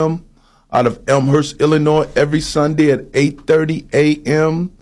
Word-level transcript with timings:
Um, 0.00 0.24
out 0.72 0.86
of 0.86 1.00
Elmhurst, 1.06 1.60
Illinois, 1.60 2.08
every 2.16 2.40
Sunday 2.40 2.90
at 2.90 3.12
8:30 3.12 3.86
a.m. 3.92 4.72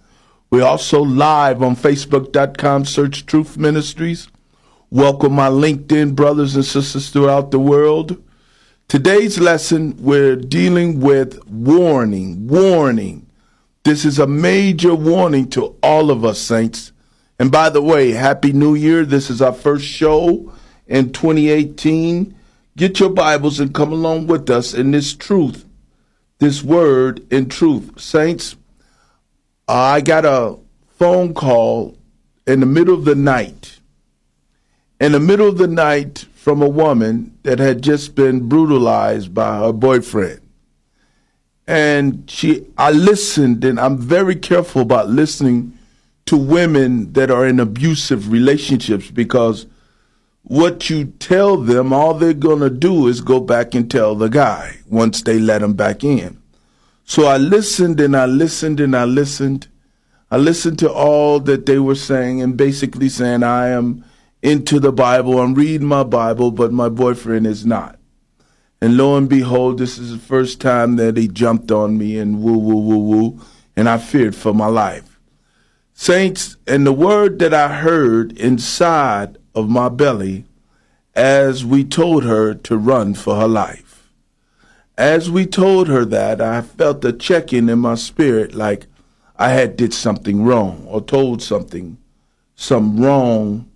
We're 0.49 0.65
also 0.65 1.03
live 1.03 1.61
on 1.63 1.75
Facebook.com. 1.75 2.85
Search 2.85 3.27
Truth 3.27 3.59
Ministries. 3.59 4.29
Welcome 4.91 5.33
my 5.33 5.49
LinkedIn 5.49 6.15
brothers 6.15 6.55
and 6.55 6.65
sisters 6.65 7.11
throughout 7.11 7.51
the 7.51 7.59
world. 7.59 8.23
Today's 8.91 9.39
lesson, 9.39 9.95
we're 10.03 10.35
dealing 10.35 10.99
with 10.99 11.47
warning, 11.47 12.49
warning. 12.49 13.25
This 13.85 14.05
is 14.05 14.19
a 14.19 14.27
major 14.27 14.97
warning 14.97 15.49
to 15.51 15.77
all 15.81 16.11
of 16.11 16.25
us, 16.25 16.41
saints. 16.41 16.91
And 17.39 17.53
by 17.53 17.71
the 17.71 17.81
way, 17.81 18.11
Happy 18.11 18.53
New 18.53 18.75
Year. 18.75 19.05
This 19.05 19.31
is 19.31 19.41
our 19.41 19.53
first 19.53 19.85
show 19.85 20.53
in 20.89 21.13
2018. 21.13 22.35
Get 22.77 22.99
your 22.99 23.11
Bibles 23.11 23.61
and 23.61 23.73
come 23.73 23.93
along 23.93 24.27
with 24.27 24.51
us 24.51 24.75
in 24.75 24.91
this 24.91 25.15
truth, 25.15 25.65
this 26.41 26.65
word 26.65 27.25
in 27.33 27.49
truth. 27.49 28.01
Saints, 28.01 28.57
I 29.69 30.01
got 30.01 30.25
a 30.25 30.59
phone 30.99 31.33
call 31.33 31.97
in 32.45 32.59
the 32.59 32.67
middle 32.67 32.95
of 32.95 33.05
the 33.05 33.15
night. 33.15 33.79
In 35.01 35.13
the 35.13 35.21
middle 35.21 35.47
of 35.47 35.59
the 35.59 35.69
night, 35.69 36.27
from 36.41 36.63
a 36.63 36.69
woman 36.69 37.37
that 37.43 37.59
had 37.59 37.83
just 37.83 38.15
been 38.15 38.49
brutalized 38.49 39.35
by 39.35 39.59
her 39.59 39.75
boyfriend. 39.75 40.41
And 41.67 42.29
she 42.31 42.67
I 42.79 42.93
listened 42.93 43.63
and 43.63 43.79
I'm 43.79 43.99
very 43.99 44.37
careful 44.37 44.81
about 44.81 45.11
listening 45.11 45.79
to 46.25 46.39
women 46.39 47.13
that 47.13 47.31
are 47.31 47.47
in 47.47 47.61
abusive 47.61 48.33
relationships 48.33 49.11
because 49.11 49.67
what 50.43 50.89
you 50.89 51.13
tell 51.19 51.59
them, 51.59 51.93
all 51.93 52.15
they're 52.15 52.33
going 52.33 52.61
to 52.61 52.71
do 52.71 53.07
is 53.07 53.21
go 53.21 53.41
back 53.41 53.75
and 53.75 53.91
tell 53.91 54.15
the 54.15 54.29
guy 54.31 54.79
once 54.89 55.21
they 55.21 55.39
let 55.39 55.63
him 55.63 55.75
back 55.75 56.03
in. 56.03 56.41
So 57.05 57.27
I 57.27 57.37
listened 57.37 58.01
and 58.01 58.17
I 58.17 58.25
listened 58.25 58.81
and 58.81 58.97
I 58.97 59.05
listened. 59.05 59.69
I 60.31 60.39
listened 60.39 60.79
to 60.79 60.91
all 60.91 61.39
that 61.41 61.67
they 61.67 61.79
were 61.79 61.97
saying 61.97 62.41
and 62.41 62.57
basically 62.57 63.11
saying, 63.11 63.43
I 63.43 63.69
am 63.69 64.07
into 64.43 64.81
the 64.81 64.93
Bible. 64.93 65.41
I'm 65.41 65.55
reading 65.55 65.87
my 65.87 66.03
Bible, 66.03 66.51
but 66.51 66.73
my 66.73 66.89
boyfriend 66.89 67.47
is 67.47 67.67
not. 67.67 67.99
And 68.81 68.97
lo 68.97 69.17
and 69.17 69.29
behold, 69.29 69.79
this 69.79 69.99
is 69.99 70.13
the 70.13 70.19
first 70.19 70.61
time 70.61 70.97
that 70.97 71.17
he 71.17 71.29
jumped 71.29 71.71
on 71.71 71.99
me 71.99 72.19
and 72.19 72.43
woo, 72.43 72.57
woo, 72.57 72.77
woo, 72.77 72.99
woo, 72.99 73.41
and 73.77 73.89
I 73.89 73.99
feared 73.99 74.35
for 74.35 74.55
my 74.55 74.67
life. 74.67 75.21
Saints, 75.93 76.57
and 76.67 76.87
the 76.87 76.93
word 76.93 77.39
that 77.41 77.53
I 77.53 77.75
heard 77.75 78.33
inside 78.39 79.37
of 79.55 79.69
my 79.69 79.91
belly 79.91 80.47
as 81.15 81.65
we 81.65 81.85
told 81.85 82.25
her 82.25 82.55
to 82.55 82.79
run 82.79 83.13
for 83.13 83.37
her 83.37 83.49
life. 83.49 84.11
As 84.97 85.31
we 85.31 85.45
told 85.45 85.89
her 85.89 86.05
that, 86.07 86.41
I 86.41 86.63
felt 86.63 87.05
a 87.05 87.13
checking 87.13 87.69
in 87.69 87.81
my 87.81 87.97
spirit 87.97 88.55
like 88.55 88.87
I 89.37 89.51
had 89.51 89.77
did 89.77 89.93
something 89.93 90.45
wrong 90.45 90.87
or 90.89 91.03
told 91.03 91.43
something, 91.43 91.99
some 92.55 93.01
wrong 93.01 93.70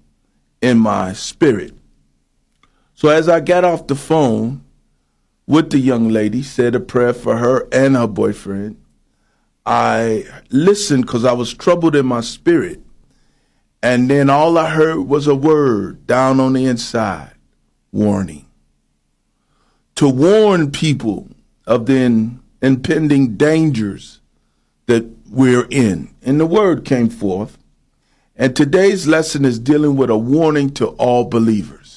in 0.64 0.78
my 0.78 1.12
spirit. 1.12 1.75
So 2.94 3.10
as 3.10 3.28
I 3.28 3.41
got 3.41 3.64
off 3.64 3.86
the 3.86 3.94
phone 3.94 4.64
with 5.47 5.69
the 5.69 5.78
young 5.78 6.08
lady, 6.08 6.42
said 6.42 6.75
a 6.75 6.80
prayer 6.80 7.12
for 7.12 7.36
her 7.36 7.69
and 7.70 7.94
her 7.97 8.06
boyfriend, 8.06 8.80
I 9.66 10.25
listened 10.48 11.04
because 11.04 11.26
I 11.26 11.34
was 11.34 11.52
troubled 11.52 11.94
in 11.94 12.06
my 12.06 12.22
spirit. 12.22 12.80
And 13.82 14.08
then 14.08 14.30
all 14.30 14.56
I 14.56 14.70
heard 14.70 15.00
was 15.02 15.26
a 15.26 15.34
word 15.34 16.06
down 16.06 16.41
on 16.41 16.54
the 16.54 16.64
inside 16.64 17.34
warning. 17.92 18.46
To 19.96 20.08
warn 20.08 20.70
people 20.70 21.28
of 21.66 21.84
the 21.84 22.31
impending 22.62 23.36
dangers 23.36 24.22
that 24.86 25.04
we're 25.28 25.66
in. 25.69 26.14
And 26.22 26.41
the 26.41 26.46
word 26.46 26.86
came 26.86 27.10
forth 27.10 27.58
and 28.37 28.55
today's 28.55 29.06
lesson 29.06 29.45
is 29.45 29.59
dealing 29.59 29.97
with 29.97 30.11
a 30.11 30.17
warning 30.17 30.71
to 30.75 30.89
all 30.89 31.25
believers 31.25 31.95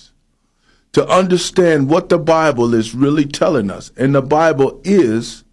to 0.98 1.08
understand 1.08 1.90
what 1.90 2.10
the 2.10 2.18
Bible 2.18 2.74
is 2.74 2.96
really 2.96 3.24
telling 3.24 3.70
us. 3.70 3.92
And 3.98 4.16
the 4.16 4.22
Bible 4.24 4.82
is, 4.84 5.44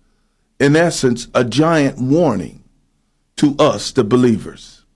in 0.59 0.75
essence, 0.75 1.29
a 1.35 1.45
giant 1.45 1.99
warning 1.99 2.65
to 3.37 3.55
us, 3.59 3.93
the 3.93 4.05
believers. 4.05 4.87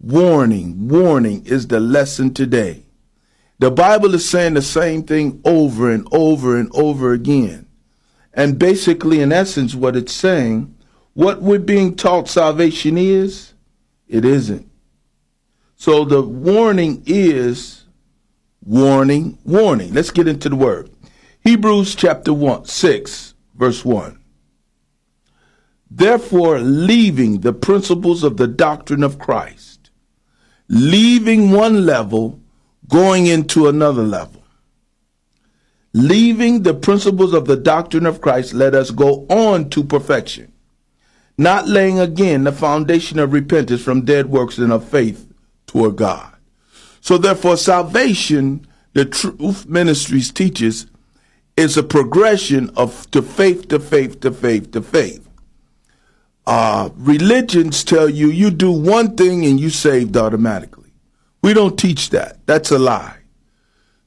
Warning, 0.00 0.86
warning 0.86 1.44
is 1.44 1.66
the 1.66 1.80
lesson 1.80 2.32
today. 2.32 2.84
The 3.58 3.72
Bible 3.72 4.14
is 4.14 4.30
saying 4.30 4.54
the 4.54 4.62
same 4.62 5.02
thing 5.02 5.40
over 5.44 5.90
and 5.90 6.06
over 6.12 6.56
and 6.56 6.70
over 6.72 7.12
again. 7.12 7.66
And 8.32 8.60
basically, 8.60 9.20
in 9.20 9.32
essence, 9.32 9.74
what 9.74 9.96
it's 9.96 10.12
saying, 10.12 10.72
what 11.14 11.42
we're 11.42 11.58
being 11.58 11.96
taught 11.96 12.28
salvation 12.28 12.96
is, 12.96 13.54
it 14.06 14.24
isn't. 14.24 14.69
So 15.80 16.04
the 16.04 16.20
warning 16.20 17.02
is 17.06 17.86
warning, 18.62 19.38
warning. 19.46 19.94
Let's 19.94 20.10
get 20.10 20.28
into 20.28 20.50
the 20.50 20.56
word. 20.56 20.90
Hebrews 21.42 21.94
chapter 21.94 22.34
1, 22.34 22.66
6, 22.66 23.34
verse 23.54 23.82
1. 23.82 24.20
Therefore, 25.90 26.58
leaving 26.58 27.40
the 27.40 27.54
principles 27.54 28.22
of 28.22 28.36
the 28.36 28.46
doctrine 28.46 29.02
of 29.02 29.18
Christ, 29.18 29.88
leaving 30.68 31.50
one 31.50 31.86
level, 31.86 32.38
going 32.86 33.26
into 33.26 33.66
another 33.66 34.02
level. 34.02 34.44
Leaving 35.94 36.62
the 36.62 36.74
principles 36.74 37.32
of 37.32 37.46
the 37.46 37.56
doctrine 37.56 38.04
of 38.04 38.20
Christ, 38.20 38.52
let 38.52 38.74
us 38.74 38.90
go 38.90 39.24
on 39.30 39.70
to 39.70 39.82
perfection, 39.82 40.52
not 41.38 41.66
laying 41.66 41.98
again 41.98 42.44
the 42.44 42.52
foundation 42.52 43.18
of 43.18 43.32
repentance 43.32 43.82
from 43.82 44.04
dead 44.04 44.26
works 44.26 44.58
and 44.58 44.74
of 44.74 44.86
faith 44.86 45.28
toward 45.70 45.94
God. 45.94 46.34
So 47.00 47.16
therefore, 47.16 47.56
salvation, 47.56 48.66
the 48.92 49.04
truth 49.04 49.66
ministries 49.66 50.32
teaches, 50.32 50.86
is 51.56 51.76
a 51.76 51.82
progression 51.84 52.70
of 52.70 53.08
to 53.12 53.22
faith 53.22 53.68
to 53.68 53.78
faith 53.78 54.18
to 54.20 54.32
faith 54.32 54.72
to 54.72 54.82
faith. 54.82 55.28
Uh, 56.44 56.90
religions 56.96 57.84
tell 57.84 58.08
you 58.08 58.28
you 58.28 58.50
do 58.50 58.72
one 58.72 59.14
thing 59.16 59.44
and 59.44 59.60
you 59.60 59.70
saved 59.70 60.16
automatically. 60.16 60.90
We 61.40 61.54
don't 61.54 61.78
teach 61.78 62.10
that. 62.10 62.44
That's 62.46 62.72
a 62.72 62.78
lie. 62.78 63.18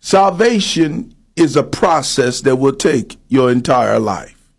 Salvation 0.02 1.16
is 1.38 1.56
a 1.56 1.64
process 1.64 2.42
that 2.42 2.58
will 2.58 2.76
take 2.76 3.18
your 3.30 3.50
entire 3.50 4.00
life. 4.00 4.50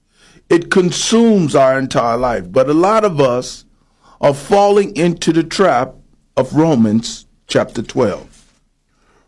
It 0.48 0.70
consumes 0.70 1.54
our 1.54 1.78
entire 1.78 2.16
life. 2.16 2.50
But 2.50 2.70
a 2.70 2.74
lot 2.74 3.04
of 3.04 3.20
us 3.20 3.66
are 4.22 4.32
falling 4.32 4.96
into 4.96 5.32
the 5.32 5.44
trap 5.44 5.96
of 6.36 6.54
Romans 6.54 7.26
chapter 7.46 7.82
12. 7.82 8.60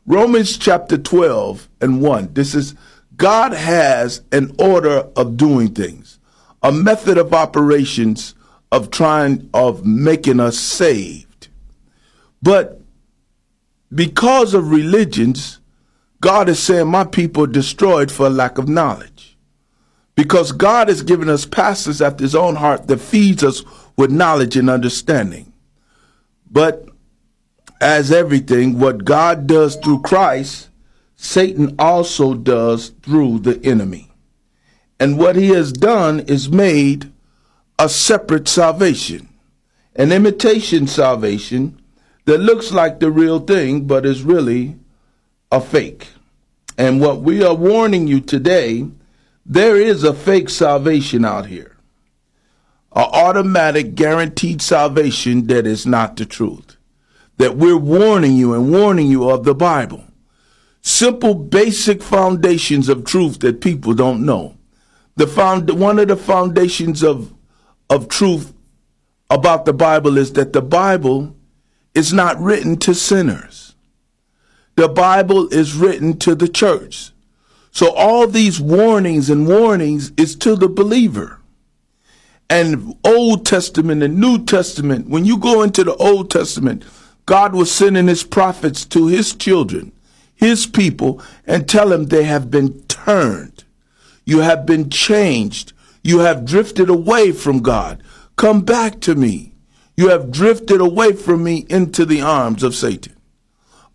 Romans 0.06 0.56
chapter 0.56 0.99
12 0.99 1.69
and 1.81 2.00
1. 2.00 2.35
This 2.35 2.55
is 2.55 2.75
God 3.17 3.53
has 3.53 4.23
an 4.32 4.55
order 4.58 5.08
of 5.17 5.37
doing 5.37 5.69
things, 5.69 6.19
a 6.62 6.70
method 6.70 7.19
of 7.19 7.32
operations 7.32 8.35
of 8.73 8.91
trying, 8.91 9.49
of 9.55 9.85
making 9.85 10.41
us 10.41 10.58
saved. 10.58 11.49
But 12.43 12.81
because 13.94 14.55
of 14.55 14.70
religions, 14.70 15.61
God 16.20 16.49
is 16.49 16.58
saying, 16.58 16.88
My 16.88 17.05
people 17.05 17.44
are 17.44 17.49
destroyed 17.49 18.11
for 18.11 18.29
lack 18.29 18.58
of 18.58 18.69
knowledge. 18.69 19.37
Because 20.14 20.53
God 20.53 20.88
has 20.88 21.03
given 21.03 21.29
us 21.29 21.44
pastors 21.44 22.00
after 22.00 22.25
his 22.25 22.35
own 22.35 22.56
heart 22.56 22.87
that 22.88 23.00
feeds 23.00 23.44
us 23.44 23.62
with 23.97 24.11
knowledge 24.11 24.56
and 24.56 24.70
understanding. 24.70 25.53
But 26.50 26.88
as 27.81 28.11
everything, 28.11 28.78
what 28.78 29.05
God 29.05 29.46
does 29.46 29.76
through 29.76 30.02
Christ, 30.02 30.69
Satan 31.17 31.75
also 31.78 32.34
does 32.34 32.90
through 33.02 33.40
the 33.40 33.61
enemy. 33.64 34.11
And 34.99 35.19
what 35.19 35.37
he 35.37 35.49
has 35.49 35.73
done 35.73 36.20
is 36.20 36.49
made 36.50 37.12
a 37.78 37.88
separate 37.88 38.49
salvation, 38.49 39.28
an 39.94 40.12
imitation 40.12 40.87
salvation 40.87 41.81
that 42.25 42.38
looks 42.38 42.73
like 42.73 42.99
the 42.99 43.11
real 43.11 43.40
thing, 43.40 43.87
but 43.87 44.06
is 44.06 44.22
really 44.22 44.76
a 45.52 45.61
fake. 45.61 46.08
And 46.79 47.00
what 47.00 47.22
we 47.22 47.43
are 47.43 47.55
warning 47.55 48.06
you 48.06 48.20
today, 48.20 48.87
there 49.44 49.76
is 49.76 50.05
a 50.05 50.14
fake 50.14 50.50
salvation 50.50 51.25
out 51.25 51.46
here. 51.46 51.76
An 52.94 53.05
automatic 53.05 53.94
guaranteed 53.94 54.62
salvation 54.62 55.46
that 55.46 55.67
is 55.67 55.87
not 55.87 56.17
the 56.17 56.26
truth. 56.26 56.75
That 57.38 57.56
we're 57.56 57.76
warning 57.76 58.36
you 58.36 58.54
and 58.54 58.72
warning 58.72 59.08
you 59.08 59.28
of 59.28 59.44
the 59.44 59.54
Bible. 59.54 60.04
Simple, 60.80 61.34
basic 61.34 62.02
foundations 62.02 62.88
of 62.88 63.04
truth 63.04 63.40
that 63.40 63.60
people 63.60 63.92
don't 63.92 64.24
know. 64.24 64.56
The 65.16 65.26
found, 65.26 65.68
one 65.70 65.98
of 65.98 66.08
the 66.08 66.16
foundations 66.16 67.02
of, 67.02 67.34
of 67.90 68.08
truth 68.08 68.52
about 69.28 69.64
the 69.64 69.72
Bible 69.72 70.18
is 70.18 70.32
that 70.34 70.52
the 70.52 70.62
Bible 70.62 71.34
is 71.94 72.12
not 72.12 72.38
written 72.38 72.76
to 72.76 72.94
sinners. 72.94 73.74
The 74.76 74.88
Bible 74.88 75.48
is 75.48 75.74
written 75.74 76.18
to 76.18 76.34
the 76.34 76.48
church. 76.48 77.10
So 77.72 77.92
all 77.92 78.26
these 78.26 78.60
warnings 78.60 79.28
and 79.28 79.46
warnings 79.46 80.12
is 80.16 80.36
to 80.36 80.54
the 80.54 80.68
believer. 80.68 81.40
And 82.48 82.94
Old 83.04 83.44
Testament 83.44 84.02
and 84.02 84.20
New 84.20 84.44
Testament, 84.44 85.08
when 85.08 85.24
you 85.24 85.36
go 85.38 85.62
into 85.62 85.82
the 85.82 85.94
Old 85.96 86.30
Testament, 86.30 86.84
God 87.26 87.55
was 87.55 87.73
sending 87.73 88.06
his 88.06 88.23
prophets 88.23 88.84
to 88.87 89.08
his 89.08 89.34
children, 89.34 89.93
his 90.34 90.67
people, 90.67 91.20
and 91.44 91.69
tell 91.69 91.88
them 91.88 92.06
they 92.06 92.25
have 92.25 92.50
been 92.50 92.81
turned. 92.82 93.64
You 94.25 94.40
have 94.40 94.64
been 94.64 94.90
changed. 94.90 95.73
You 96.02 96.20
have 96.20 96.44
drifted 96.44 96.88
away 96.88 97.32
from 97.32 97.62
God. 97.62 98.02
Come 98.37 98.62
back 98.62 99.00
to 99.00 99.17
me. 99.17 99.52
You 99.96 100.11
have 100.11 100.31
drifted 100.31 100.81
away 100.81 101.14
from 101.14 101.43
me 101.43 101.67
into 101.69 102.05
the 102.05 102.20
arms 102.20 102.62
of 102.62 102.75
Satan. 102.75 103.17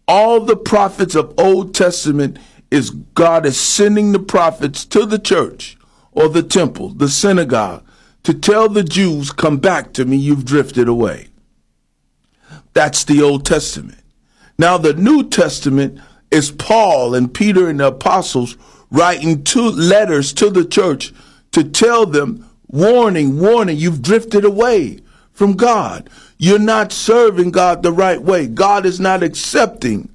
All 0.08 0.42
the 0.42 0.58
prophets 0.58 1.16
of 1.16 1.34
Old 1.38 1.74
Testament 1.74 2.38
is 2.70 2.90
God 2.90 3.46
is 3.46 3.60
sending 3.60 4.12
the 4.12 4.20
prophets 4.20 4.84
to 4.86 5.06
the 5.06 5.20
church 5.20 5.78
or 6.12 6.28
the 6.28 6.44
temple, 6.44 6.90
the 6.90 7.08
synagogue, 7.08 7.86
to 8.24 8.34
tell 8.34 8.68
the 8.68 8.84
Jews, 8.84 9.32
come 9.32 9.58
back 9.58 9.94
to 9.94 10.06
me, 10.06 10.18
you've 10.18 10.46
drifted 10.46 10.88
away. 10.88 11.28
That's 12.74 13.04
the 13.04 13.22
Old 13.22 13.46
Testament. 13.46 14.00
Now 14.58 14.78
the 14.78 14.94
New 14.94 15.30
Testament 15.30 16.00
is 16.30 16.52
Paul 16.52 17.16
and 17.16 17.34
Peter 17.34 17.68
and 17.68 17.80
the 17.80 17.88
apostles 17.88 18.58
writing 18.90 19.44
two 19.44 19.70
letters 19.70 20.34
to 20.34 20.50
the 20.50 20.66
church 20.66 21.14
to 21.52 21.64
tell 21.64 22.06
them, 22.06 22.50
warning, 22.68 23.40
warning, 23.40 23.78
you've 23.78 24.02
drifted 24.02 24.46
away 24.46 25.00
from 25.34 25.54
God. 25.54 26.10
You're 26.38 26.60
not 26.60 26.92
serving 26.92 27.52
God 27.52 27.84
the 27.84 27.92
right 27.92 28.22
way. 28.22 28.48
God 28.48 28.86
is 28.86 29.00
not 29.00 29.24
accepting 29.24 30.10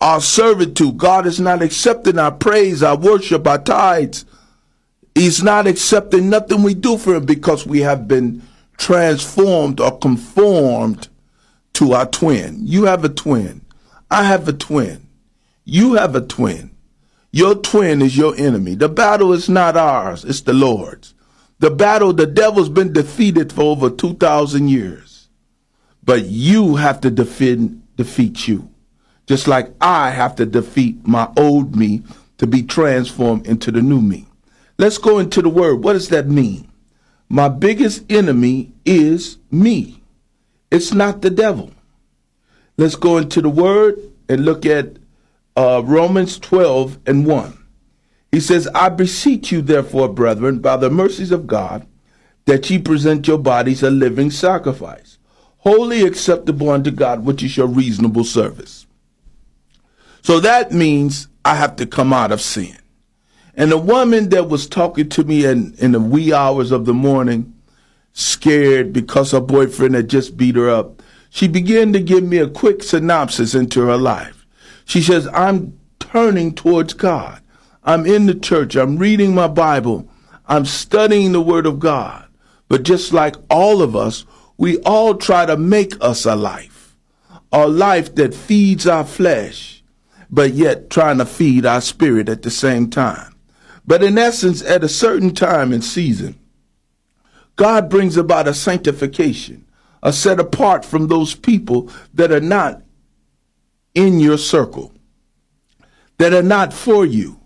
our 0.00 0.20
servitude. 0.20 0.98
God 0.98 1.26
is 1.26 1.40
not 1.40 1.62
accepting 1.62 2.18
our 2.18 2.32
praise, 2.32 2.82
our 2.82 2.96
worship, 2.96 3.46
our 3.46 3.58
tithes. 3.58 4.24
He's 5.14 5.42
not 5.42 5.66
accepting 5.66 6.28
nothing 6.28 6.62
we 6.62 6.74
do 6.74 6.98
for 6.98 7.14
him 7.14 7.24
because 7.24 7.66
we 7.66 7.80
have 7.80 8.06
been 8.06 8.42
transformed 8.76 9.80
or 9.80 9.98
conformed 9.98 11.08
to 11.76 11.92
our 11.92 12.06
twin. 12.06 12.60
You 12.62 12.84
have 12.84 13.04
a 13.04 13.08
twin. 13.10 13.60
I 14.10 14.24
have 14.24 14.48
a 14.48 14.52
twin. 14.54 15.08
You 15.64 15.94
have 15.94 16.14
a 16.14 16.22
twin. 16.22 16.70
Your 17.32 17.54
twin 17.54 18.00
is 18.00 18.16
your 18.16 18.34
enemy. 18.36 18.76
The 18.76 18.88
battle 18.88 19.34
is 19.34 19.50
not 19.50 19.76
ours, 19.76 20.24
it's 20.24 20.40
the 20.40 20.54
Lord's. 20.54 21.12
The 21.58 21.70
battle, 21.70 22.14
the 22.14 22.26
devil's 22.26 22.70
been 22.70 22.94
defeated 22.94 23.52
for 23.52 23.62
over 23.62 23.90
2,000 23.90 24.68
years. 24.68 25.28
But 26.02 26.24
you 26.24 26.76
have 26.76 26.98
to 27.02 27.10
defeat, 27.10 27.96
defeat 27.96 28.48
you. 28.48 28.70
Just 29.26 29.46
like 29.46 29.70
I 29.78 30.10
have 30.12 30.34
to 30.36 30.46
defeat 30.46 31.06
my 31.06 31.30
old 31.36 31.76
me 31.76 32.04
to 32.38 32.46
be 32.46 32.62
transformed 32.62 33.46
into 33.46 33.70
the 33.70 33.82
new 33.82 34.00
me. 34.00 34.26
Let's 34.78 34.96
go 34.96 35.18
into 35.18 35.42
the 35.42 35.50
word. 35.50 35.84
What 35.84 35.92
does 35.92 36.08
that 36.08 36.26
mean? 36.26 36.70
My 37.28 37.50
biggest 37.50 38.10
enemy 38.10 38.72
is 38.86 39.36
me. 39.50 40.02
It's 40.70 40.92
not 40.92 41.22
the 41.22 41.30
devil. 41.30 41.70
Let's 42.76 42.96
go 42.96 43.16
into 43.18 43.40
the 43.40 43.48
word 43.48 43.98
and 44.28 44.44
look 44.44 44.66
at 44.66 44.96
uh, 45.56 45.82
Romans 45.84 46.38
12 46.38 46.98
and 47.06 47.26
1. 47.26 47.66
He 48.32 48.40
says, 48.40 48.68
I 48.74 48.90
beseech 48.90 49.50
you, 49.50 49.62
therefore, 49.62 50.08
brethren, 50.08 50.58
by 50.58 50.76
the 50.76 50.90
mercies 50.90 51.30
of 51.30 51.46
God, 51.46 51.86
that 52.44 52.68
ye 52.68 52.78
present 52.78 53.26
your 53.26 53.38
bodies 53.38 53.82
a 53.82 53.90
living 53.90 54.30
sacrifice, 54.30 55.18
wholly 55.58 56.02
acceptable 56.02 56.70
unto 56.70 56.90
God, 56.90 57.24
which 57.24 57.42
is 57.42 57.56
your 57.56 57.66
reasonable 57.66 58.24
service. 58.24 58.86
So 60.22 60.40
that 60.40 60.72
means 60.72 61.28
I 61.44 61.54
have 61.54 61.76
to 61.76 61.86
come 61.86 62.12
out 62.12 62.32
of 62.32 62.40
sin. 62.40 62.76
And 63.54 63.72
the 63.72 63.78
woman 63.78 64.28
that 64.30 64.48
was 64.48 64.66
talking 64.66 65.08
to 65.10 65.24
me 65.24 65.46
in, 65.46 65.74
in 65.78 65.92
the 65.92 66.00
wee 66.00 66.32
hours 66.32 66.72
of 66.72 66.84
the 66.84 66.92
morning, 66.92 67.54
scared 68.16 68.94
because 68.94 69.32
her 69.32 69.40
boyfriend 69.40 69.94
had 69.94 70.08
just 70.08 70.38
beat 70.38 70.56
her 70.56 70.70
up, 70.70 71.02
she 71.28 71.46
began 71.46 71.92
to 71.92 72.00
give 72.00 72.24
me 72.24 72.38
a 72.38 72.48
quick 72.48 72.82
synopsis 72.82 73.54
into 73.54 73.82
her 73.82 73.98
life. 73.98 74.46
She 74.86 75.02
says, 75.02 75.28
I'm 75.34 75.78
turning 75.98 76.54
towards 76.54 76.94
God. 76.94 77.42
I'm 77.84 78.06
in 78.06 78.24
the 78.24 78.34
church. 78.34 78.74
I'm 78.74 78.96
reading 78.96 79.34
my 79.34 79.48
Bible. 79.48 80.08
I'm 80.46 80.64
studying 80.64 81.32
the 81.32 81.42
Word 81.42 81.66
of 81.66 81.78
God. 81.78 82.26
But 82.68 82.84
just 82.84 83.12
like 83.12 83.36
all 83.50 83.82
of 83.82 83.94
us, 83.94 84.24
we 84.56 84.78
all 84.78 85.14
try 85.16 85.44
to 85.44 85.58
make 85.58 85.92
us 86.02 86.24
a 86.24 86.34
life, 86.34 86.96
a 87.52 87.68
life 87.68 88.14
that 88.14 88.34
feeds 88.34 88.86
our 88.86 89.04
flesh, 89.04 89.84
but 90.30 90.54
yet 90.54 90.88
trying 90.88 91.18
to 91.18 91.26
feed 91.26 91.66
our 91.66 91.82
spirit 91.82 92.30
at 92.30 92.40
the 92.42 92.50
same 92.50 92.88
time. 92.88 93.36
But 93.86 94.02
in 94.02 94.16
essence, 94.16 94.62
at 94.62 94.82
a 94.82 94.88
certain 94.88 95.34
time 95.34 95.74
and 95.74 95.84
season, 95.84 96.38
God 97.56 97.88
brings 97.88 98.16
about 98.16 98.48
a 98.48 98.54
sanctification, 98.54 99.66
a 100.02 100.12
set 100.12 100.38
apart 100.38 100.84
from 100.84 101.08
those 101.08 101.34
people 101.34 101.90
that 102.14 102.30
are 102.30 102.40
not 102.40 102.82
in 103.94 104.20
your 104.20 104.38
circle, 104.38 104.92
that 106.18 106.32
are 106.32 106.42
not 106.42 106.72
for 106.72 107.04
you 107.04 107.40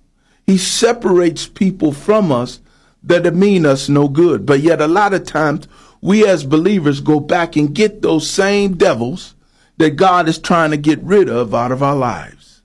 he 0.51 0.59
separates 0.59 1.47
people 1.47 1.93
from 1.93 2.33
us 2.33 2.59
that 3.05 3.33
mean 3.33 3.65
us 3.65 3.89
no 3.89 4.09
good. 4.09 4.45
But 4.45 4.59
yet, 4.59 4.81
a 4.81 4.89
lot 4.89 5.15
of 5.15 5.25
times, 5.25 5.69
we 6.01 6.27
as 6.27 6.45
believers 6.45 7.01
go 7.01 7.21
back 7.21 7.55
and 7.55 7.73
get 7.73 8.03
those 8.03 8.29
same 8.29 8.77
devils 8.77 9.37
that 9.77 9.91
God 9.91 10.29
is 10.29 10.41
trying 10.41 10.73
to 10.73 10.77
get 10.77 11.01
rid 11.05 11.29
of 11.29 11.55
out 11.55 11.71
of 11.71 11.85
our 11.85 11.95
lives. 11.95 12.63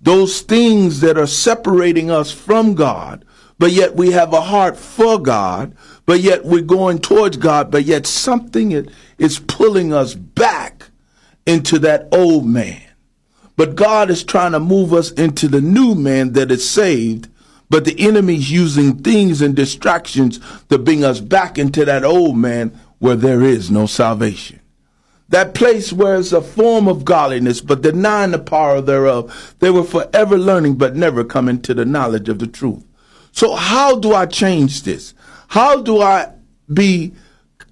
Those 0.00 0.40
things 0.40 1.00
that 1.00 1.18
are 1.18 1.26
separating 1.26 2.10
us 2.10 2.32
from 2.32 2.74
God, 2.74 3.26
but 3.58 3.72
yet 3.72 3.94
we 3.94 4.12
have 4.12 4.32
a 4.32 4.40
heart 4.40 4.78
for 4.78 5.18
God, 5.18 5.76
but 6.08 6.20
yet 6.20 6.46
we're 6.46 6.62
going 6.62 7.00
towards 7.00 7.36
God, 7.36 7.70
but 7.70 7.84
yet 7.84 8.06
something 8.06 8.90
is 9.18 9.38
pulling 9.40 9.92
us 9.92 10.14
back 10.14 10.84
into 11.44 11.78
that 11.80 12.08
old 12.10 12.46
man. 12.46 12.80
But 13.58 13.76
God 13.76 14.08
is 14.08 14.24
trying 14.24 14.52
to 14.52 14.58
move 14.58 14.94
us 14.94 15.10
into 15.10 15.48
the 15.48 15.60
new 15.60 15.94
man 15.94 16.32
that 16.32 16.50
is 16.50 16.66
saved. 16.66 17.28
But 17.68 17.84
the 17.84 17.94
enemy's 18.00 18.50
using 18.50 18.96
things 18.96 19.42
and 19.42 19.54
distractions 19.54 20.40
to 20.70 20.78
bring 20.78 21.04
us 21.04 21.20
back 21.20 21.58
into 21.58 21.84
that 21.84 22.04
old 22.04 22.38
man 22.38 22.80
where 23.00 23.16
there 23.16 23.42
is 23.42 23.70
no 23.70 23.84
salvation. 23.84 24.60
That 25.28 25.52
place 25.52 25.92
where 25.92 26.16
it's 26.16 26.32
a 26.32 26.40
form 26.40 26.88
of 26.88 27.04
godliness, 27.04 27.60
but 27.60 27.82
denying 27.82 28.30
the 28.30 28.38
power 28.38 28.80
thereof. 28.80 29.54
They 29.58 29.68
were 29.68 29.84
forever 29.84 30.38
learning, 30.38 30.76
but 30.76 30.96
never 30.96 31.22
coming 31.22 31.60
to 31.60 31.74
the 31.74 31.84
knowledge 31.84 32.30
of 32.30 32.38
the 32.38 32.46
truth. 32.46 32.82
So 33.30 33.56
how 33.56 33.98
do 33.98 34.14
I 34.14 34.24
change 34.24 34.84
this? 34.84 35.12
How 35.48 35.80
do 35.80 36.02
I 36.02 36.32
be 36.72 37.14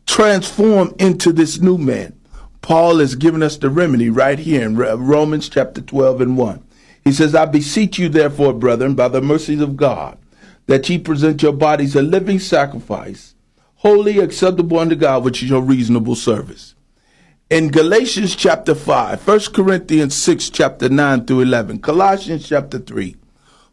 transformed 0.07 1.01
into 1.01 1.31
this 1.31 1.61
new 1.61 1.77
man? 1.77 2.19
Paul 2.63 3.01
is 3.01 3.15
giving 3.15 3.43
us 3.43 3.59
the 3.59 3.69
remedy 3.69 4.09
right 4.09 4.39
here 4.39 4.63
in 4.63 4.77
Romans 4.77 5.49
chapter 5.49 5.83
12 5.83 6.23
and 6.23 6.37
1. 6.39 6.65
He 7.05 7.13
says, 7.13 7.35
I 7.35 7.45
beseech 7.45 7.99
you, 7.99 8.09
therefore, 8.09 8.55
brethren, 8.55 8.95
by 8.95 9.09
the 9.09 9.21
mercies 9.21 9.61
of 9.61 9.77
God, 9.77 10.19
that 10.67 10.89
ye 10.89 10.99
present 10.99 11.43
your 11.43 11.53
bodies 11.53 11.95
a 11.95 12.03
living 12.03 12.39
sacrifice, 12.39 13.35
holy, 13.77 14.19
acceptable 14.19 14.79
unto 14.79 14.97
God, 14.97 15.23
which 15.23 15.43
is 15.43 15.51
your 15.51 15.63
reasonable 15.63 16.17
service. 16.17 16.75
In 17.51 17.69
Galatians 17.69 18.35
chapter 18.35 18.75
5, 18.75 19.29
1 19.29 19.41
Corinthians 19.53 20.17
6, 20.17 20.49
chapter 20.51 20.89
9 20.89 21.27
through 21.27 21.43
11, 21.43 21.81
Colossians 21.81 22.49
chapter 22.49 22.79
3, 22.79 23.15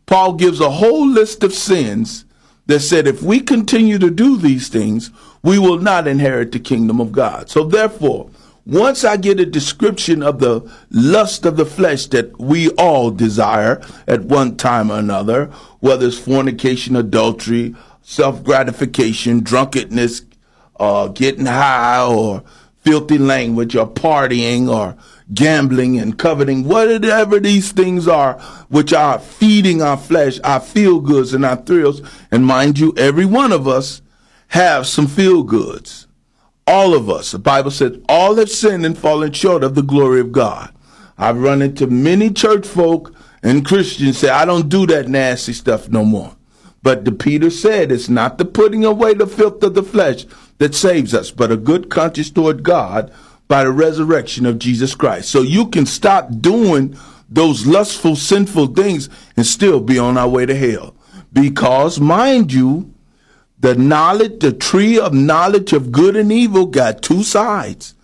Paul 0.05 0.33
gives 0.33 0.59
a 0.59 0.69
whole 0.69 1.07
list 1.07 1.41
of 1.41 1.53
sins 1.53 2.25
that 2.67 2.79
said 2.79 3.07
if 3.07 3.21
we 3.21 3.39
continue 3.39 3.99
to 3.99 4.09
do 4.09 4.37
these 4.37 4.69
things, 4.69 5.11
we 5.41 5.59
will 5.59 5.79
not 5.79 6.07
inherit 6.07 6.51
the 6.51 6.59
kingdom 6.59 7.01
of 7.01 7.11
God. 7.11 7.49
So 7.49 7.63
therefore, 7.63 8.29
once 8.65 9.03
I 9.03 9.17
get 9.17 9.41
a 9.41 9.45
description 9.45 10.23
of 10.23 10.39
the 10.39 10.69
lust 10.89 11.45
of 11.45 11.57
the 11.57 11.65
flesh 11.65 12.05
that 12.07 12.39
we 12.39 12.69
all 12.71 13.11
desire 13.11 13.81
at 14.07 14.23
one 14.23 14.55
time 14.55 14.89
or 14.89 14.99
another, 14.99 15.47
whether 15.81 16.07
it's 16.07 16.17
fornication, 16.17 16.95
adultery, 16.95 17.75
self 18.03 18.41
gratification, 18.41 19.41
drunkenness, 19.41 20.21
uh, 20.79 21.09
getting 21.09 21.45
high, 21.45 22.05
or 22.05 22.43
filthy 22.79 23.17
language, 23.17 23.75
or 23.75 23.87
partying, 23.87 24.69
or 24.69 24.95
gambling 25.33 25.99
and 25.99 26.17
coveting, 26.17 26.63
whatever 26.63 27.39
these 27.39 27.71
things 27.71 28.07
are, 28.07 28.39
which 28.69 28.93
are 28.93 29.19
feeding 29.19 29.81
our 29.81 29.97
flesh, 29.97 30.39
our 30.43 30.59
feel 30.59 30.99
goods 30.99 31.33
and 31.33 31.45
our 31.45 31.57
thrills. 31.57 32.01
And 32.31 32.45
mind 32.45 32.79
you, 32.79 32.93
every 32.97 33.25
one 33.25 33.51
of 33.51 33.67
us 33.67 34.01
have 34.49 34.87
some 34.87 35.07
feel 35.07 35.43
goods. 35.43 36.07
All 36.65 36.93
of 36.93 37.09
us. 37.09 37.31
The 37.31 37.39
Bible 37.39 37.71
said 37.71 38.03
all 38.07 38.35
have 38.35 38.49
sinned 38.49 38.85
and 38.85 38.97
fallen 38.97 39.33
short 39.33 39.63
of 39.63 39.75
the 39.75 39.81
glory 39.81 40.21
of 40.21 40.31
God. 40.31 40.73
I've 41.17 41.41
run 41.41 41.61
into 41.61 41.87
many 41.87 42.31
church 42.31 42.65
folk 42.65 43.13
and 43.43 43.65
Christians 43.65 44.17
say, 44.17 44.29
I 44.29 44.45
don't 44.45 44.69
do 44.69 44.87
that 44.87 45.09
nasty 45.09 45.53
stuff 45.53 45.89
no 45.89 46.05
more. 46.05 46.35
But 46.81 47.05
the 47.05 47.11
Peter 47.11 47.49
said 47.49 47.91
it's 47.91 48.09
not 48.09 48.37
the 48.37 48.45
putting 48.45 48.85
away 48.85 49.13
the 49.13 49.27
filth 49.27 49.61
of 49.63 49.73
the 49.73 49.83
flesh 49.83 50.25
that 50.57 50.75
saves 50.75 51.13
us, 51.13 51.31
but 51.31 51.51
a 51.51 51.57
good 51.57 51.89
conscience 51.89 52.29
toward 52.29 52.63
God 52.63 53.11
by 53.47 53.63
the 53.63 53.71
resurrection 53.71 54.45
of 54.45 54.59
Jesus 54.59 54.95
Christ. 54.95 55.29
So 55.29 55.41
you 55.41 55.67
can 55.67 55.85
stop 55.85 56.29
doing 56.39 56.97
those 57.29 57.65
lustful, 57.65 58.15
sinful 58.15 58.67
things 58.67 59.09
and 59.35 59.45
still 59.45 59.79
be 59.79 59.97
on 59.97 60.17
our 60.17 60.29
way 60.29 60.45
to 60.45 60.55
hell. 60.55 60.95
Because, 61.31 61.99
mind 61.99 62.53
you, 62.53 62.93
the 63.59 63.75
knowledge, 63.75 64.39
the 64.39 64.51
tree 64.51 64.99
of 64.99 65.13
knowledge 65.13 65.73
of 65.73 65.91
good 65.91 66.15
and 66.15 66.31
evil 66.31 66.65
got 66.65 67.01
two 67.01 67.23
sides. 67.23 67.95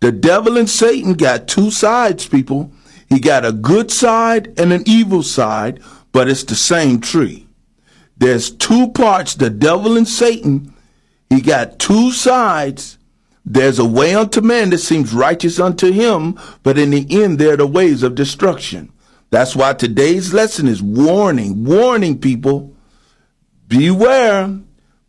The 0.00 0.12
devil 0.12 0.56
and 0.56 0.70
Satan 0.70 1.14
got 1.14 1.48
two 1.48 1.70
sides, 1.70 2.26
people. 2.26 2.70
He 3.08 3.18
got 3.18 3.44
a 3.44 3.52
good 3.52 3.90
side 3.90 4.58
and 4.58 4.72
an 4.72 4.84
evil 4.86 5.22
side, 5.22 5.80
but 6.12 6.28
it's 6.28 6.44
the 6.44 6.54
same 6.54 7.00
tree. 7.00 7.46
There's 8.16 8.50
two 8.50 8.88
parts, 8.88 9.34
the 9.34 9.50
devil 9.50 9.96
and 9.96 10.06
Satan. 10.06 10.74
He 11.30 11.40
got 11.40 11.78
two 11.78 12.12
sides, 12.12 12.97
there's 13.50 13.78
a 13.78 13.84
way 13.84 14.14
unto 14.14 14.42
man 14.42 14.68
that 14.70 14.78
seems 14.78 15.14
righteous 15.14 15.58
unto 15.58 15.90
him, 15.90 16.38
but 16.62 16.76
in 16.76 16.90
the 16.90 17.06
end, 17.10 17.38
there 17.38 17.54
are 17.54 17.56
the 17.56 17.66
ways 17.66 18.02
of 18.02 18.14
destruction. 18.14 18.92
That's 19.30 19.56
why 19.56 19.72
today's 19.72 20.34
lesson 20.34 20.68
is 20.68 20.82
warning, 20.82 21.64
warning 21.64 22.18
people. 22.18 22.76
Beware. 23.66 24.54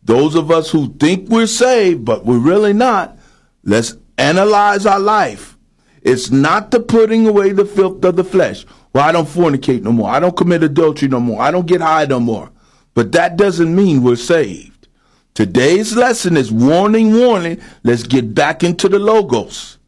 Those 0.02 0.34
of 0.34 0.50
us 0.50 0.70
who 0.70 0.94
think 0.94 1.28
we're 1.28 1.46
saved, 1.46 2.06
but 2.06 2.24
we're 2.24 2.38
really 2.38 2.72
not, 2.72 3.18
let's 3.62 3.98
analyze 4.16 4.86
our 4.86 4.98
life. 4.98 5.58
It's 6.00 6.30
not 6.30 6.70
the 6.70 6.80
putting 6.80 7.26
away 7.26 7.52
the 7.52 7.66
filth 7.66 8.02
of 8.06 8.16
the 8.16 8.24
flesh. 8.24 8.64
Well, 8.94 9.04
I 9.04 9.12
don't 9.12 9.28
fornicate 9.28 9.82
no 9.82 9.92
more. 9.92 10.08
I 10.08 10.18
don't 10.18 10.36
commit 10.36 10.62
adultery 10.62 11.08
no 11.08 11.20
more. 11.20 11.42
I 11.42 11.50
don't 11.50 11.66
get 11.66 11.82
high 11.82 12.06
no 12.06 12.20
more. 12.20 12.50
But 12.94 13.12
that 13.12 13.36
doesn't 13.36 13.76
mean 13.76 14.02
we're 14.02 14.16
saved. 14.16 14.79
Today's 15.34 15.96
lesson 15.96 16.36
is 16.36 16.50
warning, 16.50 17.14
warning. 17.14 17.60
Let's 17.82 18.02
get 18.02 18.34
back 18.34 18.64
into 18.64 18.88
the 18.88 18.98
logos 18.98 19.78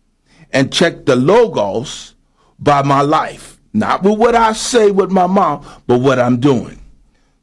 and 0.52 0.72
check 0.72 1.04
the 1.04 1.16
logos 1.16 2.14
by 2.58 2.82
my 2.82 3.00
life. 3.00 3.60
Not 3.72 4.02
with 4.02 4.18
what 4.18 4.34
I 4.34 4.52
say 4.52 4.90
with 4.90 5.10
my 5.10 5.26
mouth, 5.26 5.82
but 5.86 6.00
what 6.00 6.18
I'm 6.18 6.38
doing. 6.38 6.80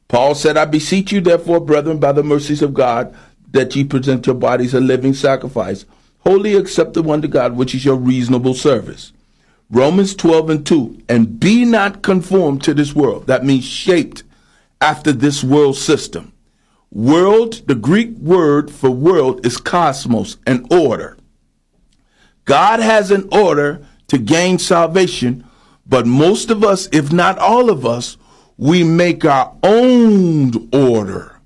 Paul 0.08 0.34
said, 0.34 0.56
I 0.56 0.64
beseech 0.64 1.12
you, 1.12 1.20
therefore, 1.20 1.60
brethren, 1.60 1.98
by 1.98 2.12
the 2.12 2.22
mercies 2.22 2.62
of 2.62 2.74
God, 2.74 3.14
that 3.52 3.74
ye 3.76 3.84
present 3.84 4.26
your 4.26 4.34
bodies 4.34 4.74
a 4.74 4.80
living 4.80 5.14
sacrifice, 5.14 5.84
wholly 6.20 6.54
acceptable 6.54 7.12
unto 7.12 7.28
God, 7.28 7.56
which 7.56 7.74
is 7.74 7.84
your 7.84 7.96
reasonable 7.96 8.54
service. 8.54 9.12
Romans 9.70 10.14
12 10.14 10.50
and 10.50 10.66
2. 10.66 11.02
And 11.08 11.38
be 11.38 11.64
not 11.64 12.02
conformed 12.02 12.62
to 12.64 12.74
this 12.74 12.94
world. 12.94 13.26
That 13.26 13.44
means 13.44 13.64
shaped 13.64 14.24
after 14.80 15.12
this 15.12 15.44
world 15.44 15.76
system 15.76 16.32
World, 16.92 17.62
the 17.66 17.76
Greek 17.76 18.10
word 18.18 18.70
for 18.70 18.90
world 18.90 19.46
is 19.46 19.58
cosmos, 19.58 20.38
an 20.44 20.66
order. 20.72 21.16
God 22.44 22.80
has 22.80 23.12
an 23.12 23.28
order 23.30 23.86
to 24.08 24.18
gain 24.18 24.58
salvation, 24.58 25.44
but 25.86 26.04
most 26.04 26.50
of 26.50 26.64
us, 26.64 26.88
if 26.90 27.12
not 27.12 27.38
all 27.38 27.70
of 27.70 27.86
us, 27.86 28.16
we 28.56 28.82
make 28.82 29.24
our 29.24 29.56
own 29.62 30.68
order. 30.72 31.40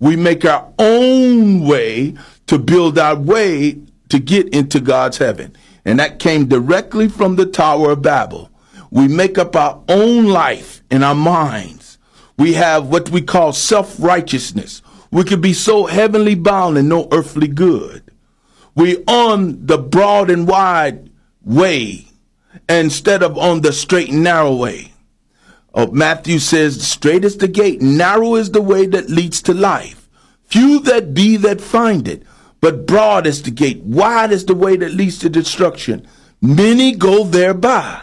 We 0.00 0.16
make 0.16 0.46
our 0.46 0.72
own 0.78 1.60
way 1.60 2.14
to 2.46 2.58
build 2.58 2.98
our 2.98 3.16
way 3.16 3.78
to 4.08 4.18
get 4.18 4.48
into 4.54 4.80
God's 4.80 5.18
heaven. 5.18 5.54
And 5.84 6.00
that 6.00 6.18
came 6.18 6.46
directly 6.48 7.08
from 7.08 7.36
the 7.36 7.46
Tower 7.46 7.92
of 7.92 8.02
Babel. 8.02 8.50
We 8.90 9.08
make 9.08 9.36
up 9.36 9.54
our 9.54 9.82
own 9.88 10.26
life 10.26 10.82
in 10.90 11.02
our 11.02 11.14
minds. 11.14 11.98
We 12.38 12.54
have 12.54 12.86
what 12.88 13.10
we 13.10 13.22
call 13.22 13.52
self 13.52 14.00
righteousness. 14.00 14.82
We 15.10 15.24
could 15.24 15.40
be 15.40 15.52
so 15.52 15.86
heavenly 15.86 16.34
bound 16.34 16.78
and 16.78 16.88
no 16.88 17.08
earthly 17.12 17.48
good. 17.48 18.02
We 18.74 19.02
on 19.04 19.66
the 19.66 19.78
broad 19.78 20.30
and 20.30 20.46
wide 20.46 21.10
way 21.42 22.08
instead 22.68 23.22
of 23.22 23.38
on 23.38 23.62
the 23.62 23.72
straight 23.72 24.10
and 24.10 24.24
narrow 24.24 24.54
way. 24.54 24.92
Oh, 25.74 25.88
Matthew 25.88 26.38
says, 26.38 26.86
straight 26.86 27.24
is 27.24 27.36
the 27.36 27.48
gate, 27.48 27.82
narrow 27.82 28.34
is 28.34 28.50
the 28.50 28.62
way 28.62 28.86
that 28.86 29.10
leads 29.10 29.42
to 29.42 29.54
life. 29.54 30.08
Few 30.44 30.80
that 30.80 31.12
be 31.12 31.36
that 31.36 31.60
find 31.60 32.08
it, 32.08 32.22
but 32.60 32.86
broad 32.86 33.26
is 33.26 33.42
the 33.42 33.50
gate, 33.50 33.82
wide 33.82 34.32
is 34.32 34.46
the 34.46 34.54
way 34.54 34.76
that 34.76 34.94
leads 34.94 35.18
to 35.18 35.28
destruction. 35.28 36.06
Many 36.40 36.92
go 36.92 37.24
thereby. 37.24 38.02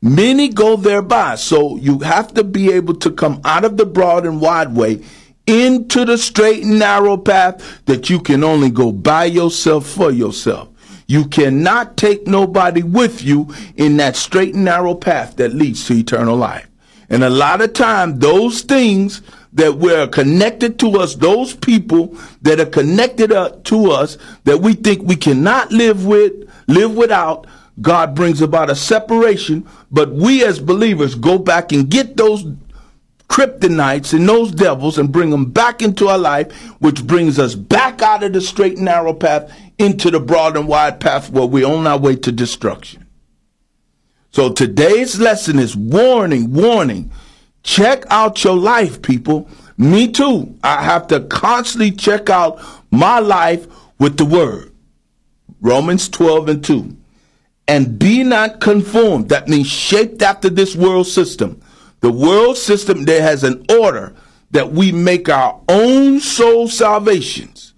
Many 0.00 0.48
go 0.48 0.76
thereby. 0.76 1.34
So 1.34 1.76
you 1.76 2.00
have 2.00 2.32
to 2.34 2.44
be 2.44 2.72
able 2.72 2.94
to 2.96 3.10
come 3.10 3.40
out 3.44 3.64
of 3.64 3.76
the 3.76 3.86
broad 3.86 4.24
and 4.24 4.40
wide 4.40 4.74
way 4.74 5.04
into 5.48 6.04
the 6.04 6.18
straight 6.18 6.62
and 6.62 6.78
narrow 6.78 7.16
path 7.16 7.84
that 7.86 8.10
you 8.10 8.20
can 8.20 8.44
only 8.44 8.70
go 8.70 8.92
by 8.92 9.24
yourself 9.24 9.86
for 9.86 10.12
yourself. 10.12 10.68
You 11.06 11.26
cannot 11.26 11.96
take 11.96 12.26
nobody 12.26 12.82
with 12.82 13.22
you 13.22 13.52
in 13.76 13.96
that 13.96 14.14
straight 14.14 14.54
and 14.54 14.66
narrow 14.66 14.94
path 14.94 15.36
that 15.36 15.54
leads 15.54 15.86
to 15.86 15.94
eternal 15.94 16.36
life. 16.36 16.68
And 17.08 17.24
a 17.24 17.30
lot 17.30 17.62
of 17.62 17.72
time, 17.72 18.18
those 18.18 18.60
things 18.60 19.22
that 19.54 19.76
we're 19.76 20.06
connected 20.08 20.78
to 20.80 20.98
us, 20.98 21.14
those 21.14 21.54
people 21.54 22.14
that 22.42 22.60
are 22.60 22.66
connected 22.66 23.30
to 23.64 23.90
us 23.90 24.18
that 24.44 24.58
we 24.58 24.74
think 24.74 25.02
we 25.02 25.16
cannot 25.16 25.72
live 25.72 26.04
with, 26.04 26.34
live 26.66 26.94
without, 26.94 27.46
God 27.80 28.14
brings 28.14 28.42
about 28.42 28.68
a 28.68 28.74
separation. 28.74 29.66
But 29.90 30.12
we 30.12 30.44
as 30.44 30.58
believers 30.58 31.14
go 31.14 31.38
back 31.38 31.72
and 31.72 31.88
get 31.88 32.18
those 32.18 32.44
kryptonites 33.28 34.14
and 34.14 34.28
those 34.28 34.50
devils 34.50 34.98
and 34.98 35.12
bring 35.12 35.30
them 35.30 35.50
back 35.50 35.82
into 35.82 36.08
our 36.08 36.18
life, 36.18 36.52
which 36.80 37.06
brings 37.06 37.38
us 37.38 37.54
back 37.54 38.02
out 38.02 38.22
of 38.22 38.32
the 38.32 38.40
straight 38.40 38.76
and 38.76 38.86
narrow 38.86 39.12
path 39.12 39.52
into 39.78 40.10
the 40.10 40.18
broad 40.18 40.56
and 40.56 40.66
wide 40.66 40.98
path 40.98 41.30
where 41.30 41.46
we're 41.46 41.66
on 41.66 41.86
our 41.86 41.98
way 41.98 42.16
to 42.16 42.32
destruction. 42.32 43.06
So 44.30 44.52
today's 44.52 45.20
lesson 45.20 45.58
is 45.58 45.76
warning, 45.76 46.52
warning. 46.52 47.12
Check 47.62 48.04
out 48.10 48.42
your 48.44 48.56
life, 48.56 49.02
people. 49.02 49.48
Me 49.76 50.10
too. 50.10 50.58
I 50.62 50.82
have 50.82 51.06
to 51.08 51.20
constantly 51.20 51.92
check 51.92 52.28
out 52.30 52.60
my 52.90 53.20
life 53.20 53.66
with 53.98 54.16
the 54.16 54.24
word. 54.24 54.72
Romans 55.60 56.08
12 56.08 56.48
and 56.48 56.64
2. 56.64 56.96
And 57.68 57.98
be 57.98 58.24
not 58.24 58.60
conformed. 58.60 59.28
That 59.28 59.48
means 59.48 59.66
shaped 59.66 60.22
after 60.22 60.48
this 60.48 60.74
world 60.74 61.06
system 61.06 61.60
the 62.00 62.12
world 62.12 62.56
system 62.56 63.04
there 63.04 63.22
has 63.22 63.44
an 63.44 63.64
order 63.70 64.14
that 64.50 64.72
we 64.72 64.92
make 64.92 65.28
our 65.28 65.60
own 65.68 66.20
soul 66.20 66.68
salvations. 66.68 67.74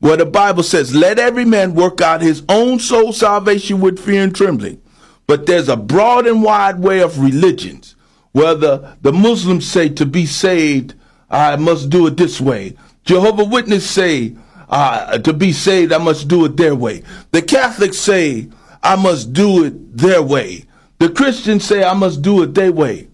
Where 0.00 0.16
the 0.16 0.26
Bible 0.26 0.62
says, 0.62 0.94
let 0.94 1.18
every 1.18 1.44
man 1.44 1.74
work 1.74 2.00
out 2.00 2.22
his 2.22 2.42
own 2.48 2.78
soul 2.78 3.12
salvation 3.12 3.80
with 3.80 3.98
fear 3.98 4.22
and 4.22 4.34
trembling. 4.34 4.80
But 5.26 5.46
there's 5.46 5.68
a 5.68 5.76
broad 5.76 6.26
and 6.26 6.42
wide 6.42 6.80
way 6.80 7.00
of 7.00 7.18
religions 7.18 7.96
where 8.32 8.54
the, 8.54 8.96
the 9.02 9.12
Muslims 9.12 9.66
say 9.66 9.88
to 9.90 10.06
be 10.06 10.24
saved, 10.24 10.94
I 11.28 11.56
must 11.56 11.90
do 11.90 12.06
it 12.06 12.16
this 12.16 12.40
way. 12.40 12.76
Jehovah 13.04 13.44
Witness 13.44 13.88
say, 13.88 14.36
uh, 14.70 15.18
to 15.18 15.32
be 15.32 15.52
saved, 15.52 15.92
I 15.92 15.98
must 15.98 16.28
do 16.28 16.46
it 16.46 16.56
their 16.56 16.74
way. 16.74 17.02
The 17.32 17.42
Catholics 17.42 17.98
say, 17.98 18.48
I 18.82 18.96
must 18.96 19.32
do 19.32 19.64
it 19.64 19.96
their 19.96 20.22
way. 20.22 20.64
The 20.98 21.10
Christians 21.10 21.64
say, 21.64 21.84
I 21.84 21.94
must 21.94 22.22
do 22.22 22.42
it 22.42 22.54
their 22.54 22.72
way. 22.72 23.09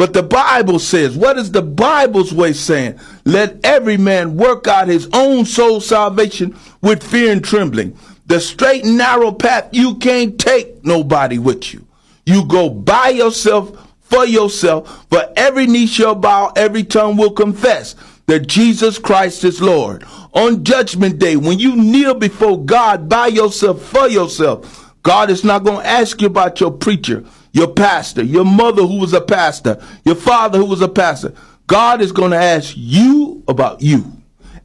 But 0.00 0.14
the 0.14 0.22
Bible 0.22 0.78
says, 0.78 1.14
what 1.14 1.36
is 1.36 1.52
the 1.52 1.60
Bible's 1.60 2.32
way 2.32 2.54
saying? 2.54 2.98
Let 3.26 3.62
every 3.62 3.98
man 3.98 4.34
work 4.34 4.66
out 4.66 4.88
his 4.88 5.06
own 5.12 5.44
soul 5.44 5.82
salvation 5.82 6.56
with 6.80 7.02
fear 7.02 7.30
and 7.30 7.44
trembling. 7.44 7.98
The 8.24 8.40
straight 8.40 8.86
and 8.86 8.96
narrow 8.96 9.30
path, 9.30 9.68
you 9.72 9.96
can't 9.96 10.38
take 10.38 10.86
nobody 10.86 11.36
with 11.36 11.74
you. 11.74 11.86
You 12.24 12.46
go 12.46 12.70
by 12.70 13.10
yourself 13.10 13.92
for 14.00 14.24
yourself, 14.24 15.04
for 15.10 15.30
every 15.36 15.66
knee 15.66 15.86
shall 15.86 16.14
bow, 16.14 16.54
every 16.56 16.84
tongue 16.84 17.18
will 17.18 17.32
confess 17.32 17.94
that 18.24 18.46
Jesus 18.46 18.98
Christ 18.98 19.44
is 19.44 19.60
Lord. 19.60 20.06
On 20.32 20.64
judgment 20.64 21.18
day, 21.18 21.36
when 21.36 21.58
you 21.58 21.76
kneel 21.76 22.14
before 22.14 22.64
God 22.64 23.06
by 23.06 23.26
yourself 23.26 23.82
for 23.82 24.08
yourself, 24.08 24.94
God 25.02 25.28
is 25.28 25.44
not 25.44 25.62
going 25.62 25.82
to 25.82 25.86
ask 25.86 26.22
you 26.22 26.28
about 26.28 26.58
your 26.58 26.70
preacher, 26.70 27.22
your 27.52 27.68
pastor, 27.68 28.22
your 28.22 28.44
mother 28.44 28.82
who 28.82 28.98
was 28.98 29.12
a 29.12 29.20
pastor, 29.20 29.82
your 30.04 30.14
father 30.14 30.58
who 30.58 30.66
was 30.66 30.80
a 30.80 30.88
pastor. 30.88 31.34
God 31.66 32.00
is 32.00 32.12
going 32.12 32.32
to 32.32 32.36
ask 32.36 32.74
you 32.76 33.42
about 33.48 33.80
you 33.80 34.04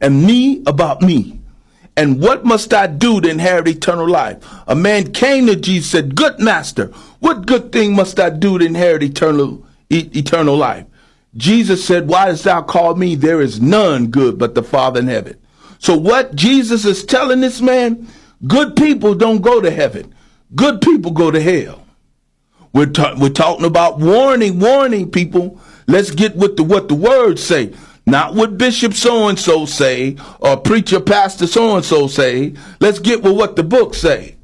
and 0.02 0.26
me 0.26 0.64
about 0.66 1.02
me. 1.02 1.40
And 1.98 2.22
what 2.22 2.44
must 2.44 2.74
I 2.74 2.88
do 2.88 3.22
to 3.22 3.30
inherit 3.30 3.68
eternal 3.68 4.08
life? 4.08 4.44
A 4.68 4.76
man 4.76 5.14
came 5.14 5.48
to 5.48 5.56
Jesus 5.56 5.90
said, 5.90 6.16
Good 6.16 6.40
master, 6.40 6.88
what 7.20 7.46
good 7.46 7.72
thing 7.72 7.96
must 7.96 8.20
I 8.20 8.30
do 8.32 8.58
to 8.60 8.66
inherit 8.66 9.04
eternal, 9.04 9.66
e- 9.90 10.10
eternal 10.14 10.58
life? 10.58 10.86
Jesus 11.38 11.86
said, 11.86 12.08
Why 12.08 12.26
dost 12.28 12.44
thou 12.44 12.62
call 12.64 12.96
me? 12.96 13.16
There 13.16 13.40
is 13.40 13.62
none 13.62 14.08
good 14.08 14.38
but 14.38 14.56
the 14.56 14.64
Father 14.64 15.00
in 15.00 15.08
heaven. 15.08 15.38
So 15.80 15.96
what 15.96 16.36
Jesus 16.36 16.84
is 16.86 17.06
telling 17.06 17.42
this 17.42 17.62
man, 17.62 18.08
good 18.46 18.76
people 18.76 19.16
don't 19.16 19.42
go 19.42 19.62
to 19.62 19.72
heaven. 19.72 20.14
Good 20.54 20.82
people 20.82 21.12
go 21.12 21.32
to 21.32 21.42
hell. 21.42 21.85
We're, 22.76 22.88
ta- 22.88 23.16
we're 23.18 23.30
talking 23.30 23.66
about 23.66 24.00
warning, 24.00 24.60
warning 24.60 25.10
people. 25.10 25.62
Let's 25.88 26.12
get 26.12 26.36
with 26.36 26.58
the, 26.58 26.64
what 26.64 26.90
the 26.90 26.96
words 26.96 27.42
say. 27.42 27.74
Not 28.06 28.36
what 28.36 28.58
Bishop 28.58 28.94
so 28.94 29.30
and 29.30 29.40
so 29.40 29.66
say 29.66 30.18
or 30.42 30.58
preacher 30.58 31.00
pastor 31.00 31.48
so 31.48 31.78
and 31.78 31.86
so 31.86 32.08
say. 32.08 32.54
Let's 32.82 33.00
get 33.00 33.24
with 33.24 33.38
what 33.38 33.56
the 33.56 33.64
book 33.64 33.94
say. 33.94 34.36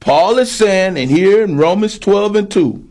Paul 0.00 0.38
is 0.38 0.52
saying, 0.52 0.98
and 0.98 1.10
here 1.10 1.42
in 1.42 1.56
Romans 1.56 1.98
12 1.98 2.36
and 2.36 2.50
2, 2.50 2.90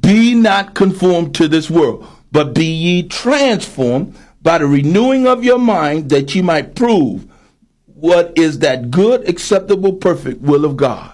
be 0.00 0.34
not 0.34 0.72
conformed 0.72 1.34
to 1.34 1.46
this 1.46 1.70
world, 1.70 2.06
but 2.32 2.54
be 2.54 2.64
ye 2.64 3.02
transformed 3.02 4.16
by 4.40 4.56
the 4.56 4.66
renewing 4.66 5.26
of 5.26 5.44
your 5.44 5.58
mind 5.58 6.08
that 6.08 6.34
ye 6.34 6.40
might 6.40 6.74
prove 6.74 7.30
what 7.84 8.32
is 8.36 8.60
that 8.60 8.90
good, 8.90 9.28
acceptable, 9.28 9.92
perfect 9.92 10.40
will 10.40 10.64
of 10.64 10.78
God. 10.78 11.12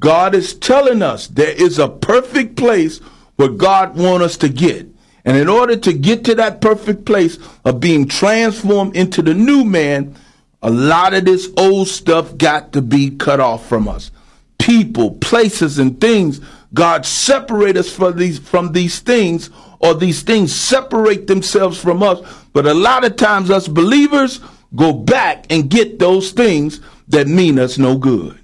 God 0.00 0.34
is 0.34 0.54
telling 0.54 1.02
us 1.02 1.28
there 1.28 1.52
is 1.52 1.78
a 1.78 1.88
perfect 1.88 2.56
place 2.56 2.98
where 3.36 3.48
God 3.48 3.96
wants 3.96 4.24
us 4.24 4.36
to 4.38 4.48
get. 4.48 4.86
And 5.24 5.36
in 5.36 5.48
order 5.48 5.76
to 5.76 5.92
get 5.92 6.24
to 6.24 6.34
that 6.36 6.60
perfect 6.60 7.04
place 7.04 7.38
of 7.64 7.80
being 7.80 8.08
transformed 8.08 8.96
into 8.96 9.20
the 9.20 9.34
new 9.34 9.64
man, 9.64 10.16
a 10.62 10.70
lot 10.70 11.14
of 11.14 11.26
this 11.26 11.48
old 11.56 11.88
stuff 11.88 12.36
got 12.38 12.72
to 12.72 12.82
be 12.82 13.10
cut 13.10 13.40
off 13.40 13.68
from 13.68 13.86
us. 13.86 14.10
People, 14.58 15.12
places, 15.12 15.78
and 15.78 16.00
things, 16.00 16.40
God 16.72 17.04
separate 17.04 17.76
us 17.76 17.94
from 17.94 18.16
these 18.16 18.38
from 18.38 18.72
these 18.72 19.00
things, 19.00 19.50
or 19.80 19.94
these 19.94 20.22
things 20.22 20.54
separate 20.54 21.26
themselves 21.26 21.78
from 21.78 22.02
us. 22.02 22.20
But 22.52 22.66
a 22.66 22.74
lot 22.74 23.04
of 23.04 23.16
times 23.16 23.50
us 23.50 23.68
believers 23.68 24.40
go 24.74 24.92
back 24.92 25.46
and 25.50 25.70
get 25.70 25.98
those 25.98 26.30
things 26.30 26.80
that 27.08 27.26
mean 27.26 27.58
us 27.58 27.76
no 27.78 27.98
good. 27.98 28.39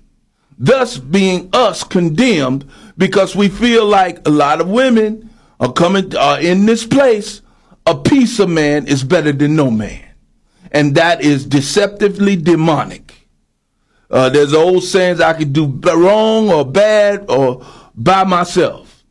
Thus 0.59 0.97
being 0.97 1.51
us 1.53 1.85
condemned 1.85 2.69
because 2.97 3.37
we 3.37 3.49
feel 3.49 3.87
like 3.87 4.27
a 4.27 4.31
lot 4.31 4.61
of 4.61 4.69
women 4.69 5.31
are 5.61 5.73
coming 5.73 6.15
are 6.17 6.41
in 6.41 6.67
this 6.67 6.87
place, 6.87 7.43
a 7.87 7.95
piece 7.97 8.39
of 8.39 8.49
man 8.49 8.87
is 8.87 9.04
better 9.04 9.33
than 9.33 9.57
no 9.57 9.71
man. 9.71 10.02
And 10.73 10.95
that 10.95 11.23
is 11.23 11.45
deceptively 11.45 12.37
demonic. 12.37 13.28
Uh, 14.11 14.28
there's 14.28 14.54
old 14.54 14.85
sayings 14.85 15.21
I 15.21 15.33
could 15.33 15.52
do 15.52 15.67
wrong 15.67 16.50
or 16.50 16.65
bad 16.65 17.26
or 17.28 17.65
by 17.95 18.25
myself. 18.25 19.04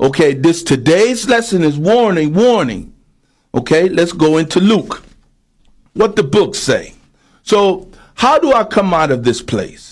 Okay, 0.00 0.34
this 0.34 0.62
today's 0.62 1.28
lesson 1.28 1.62
is 1.62 1.78
warning, 1.78 2.34
warning. 2.34 2.94
Okay, 3.54 3.88
let's 3.88 4.12
go 4.12 4.38
into 4.38 4.60
Luke. 4.60 5.04
What 5.92 6.16
the 6.16 6.24
books 6.24 6.58
say. 6.58 6.94
So, 7.42 7.88
how 8.14 8.38
do 8.38 8.52
I 8.52 8.64
come 8.64 8.92
out 8.92 9.10
of 9.10 9.22
this 9.22 9.40
place? 9.40 9.83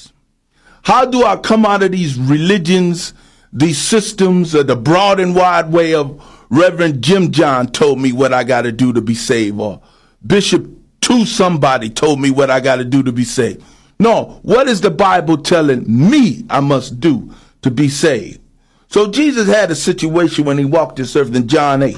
How 0.82 1.04
do 1.04 1.24
I 1.24 1.36
come 1.36 1.64
out 1.64 1.82
of 1.82 1.92
these 1.92 2.18
religions 2.18 3.14
these 3.52 3.78
systems, 3.78 4.54
uh, 4.54 4.62
the 4.62 4.76
broad 4.76 5.20
and 5.20 5.34
wide 5.34 5.70
way 5.70 5.94
of 5.94 6.22
Reverend 6.48 7.02
Jim 7.02 7.30
John 7.30 7.68
told 7.68 8.00
me 8.00 8.12
what 8.12 8.32
I 8.32 8.44
got 8.44 8.62
to 8.62 8.72
do 8.72 8.92
to 8.92 9.00
be 9.00 9.14
saved, 9.14 9.60
or 9.60 9.82
Bishop 10.26 10.66
to 11.02 11.26
somebody 11.26 11.90
told 11.90 12.20
me 12.20 12.30
what 12.30 12.50
I 12.50 12.60
got 12.60 12.76
to 12.76 12.84
do 12.84 13.02
to 13.02 13.12
be 13.12 13.24
saved. 13.24 13.62
No, 13.98 14.40
what 14.42 14.68
is 14.68 14.80
the 14.80 14.90
Bible 14.90 15.36
telling 15.36 15.84
me 15.86 16.44
I 16.48 16.60
must 16.60 16.98
do 16.98 17.32
to 17.62 17.70
be 17.70 17.88
saved? 17.88 18.40
So 18.88 19.10
Jesus 19.10 19.48
had 19.48 19.70
a 19.70 19.74
situation 19.74 20.44
when 20.44 20.58
he 20.58 20.64
walked 20.64 20.96
this 20.96 21.14
earth 21.14 21.34
in 21.34 21.48
John 21.48 21.82
8. 21.82 21.96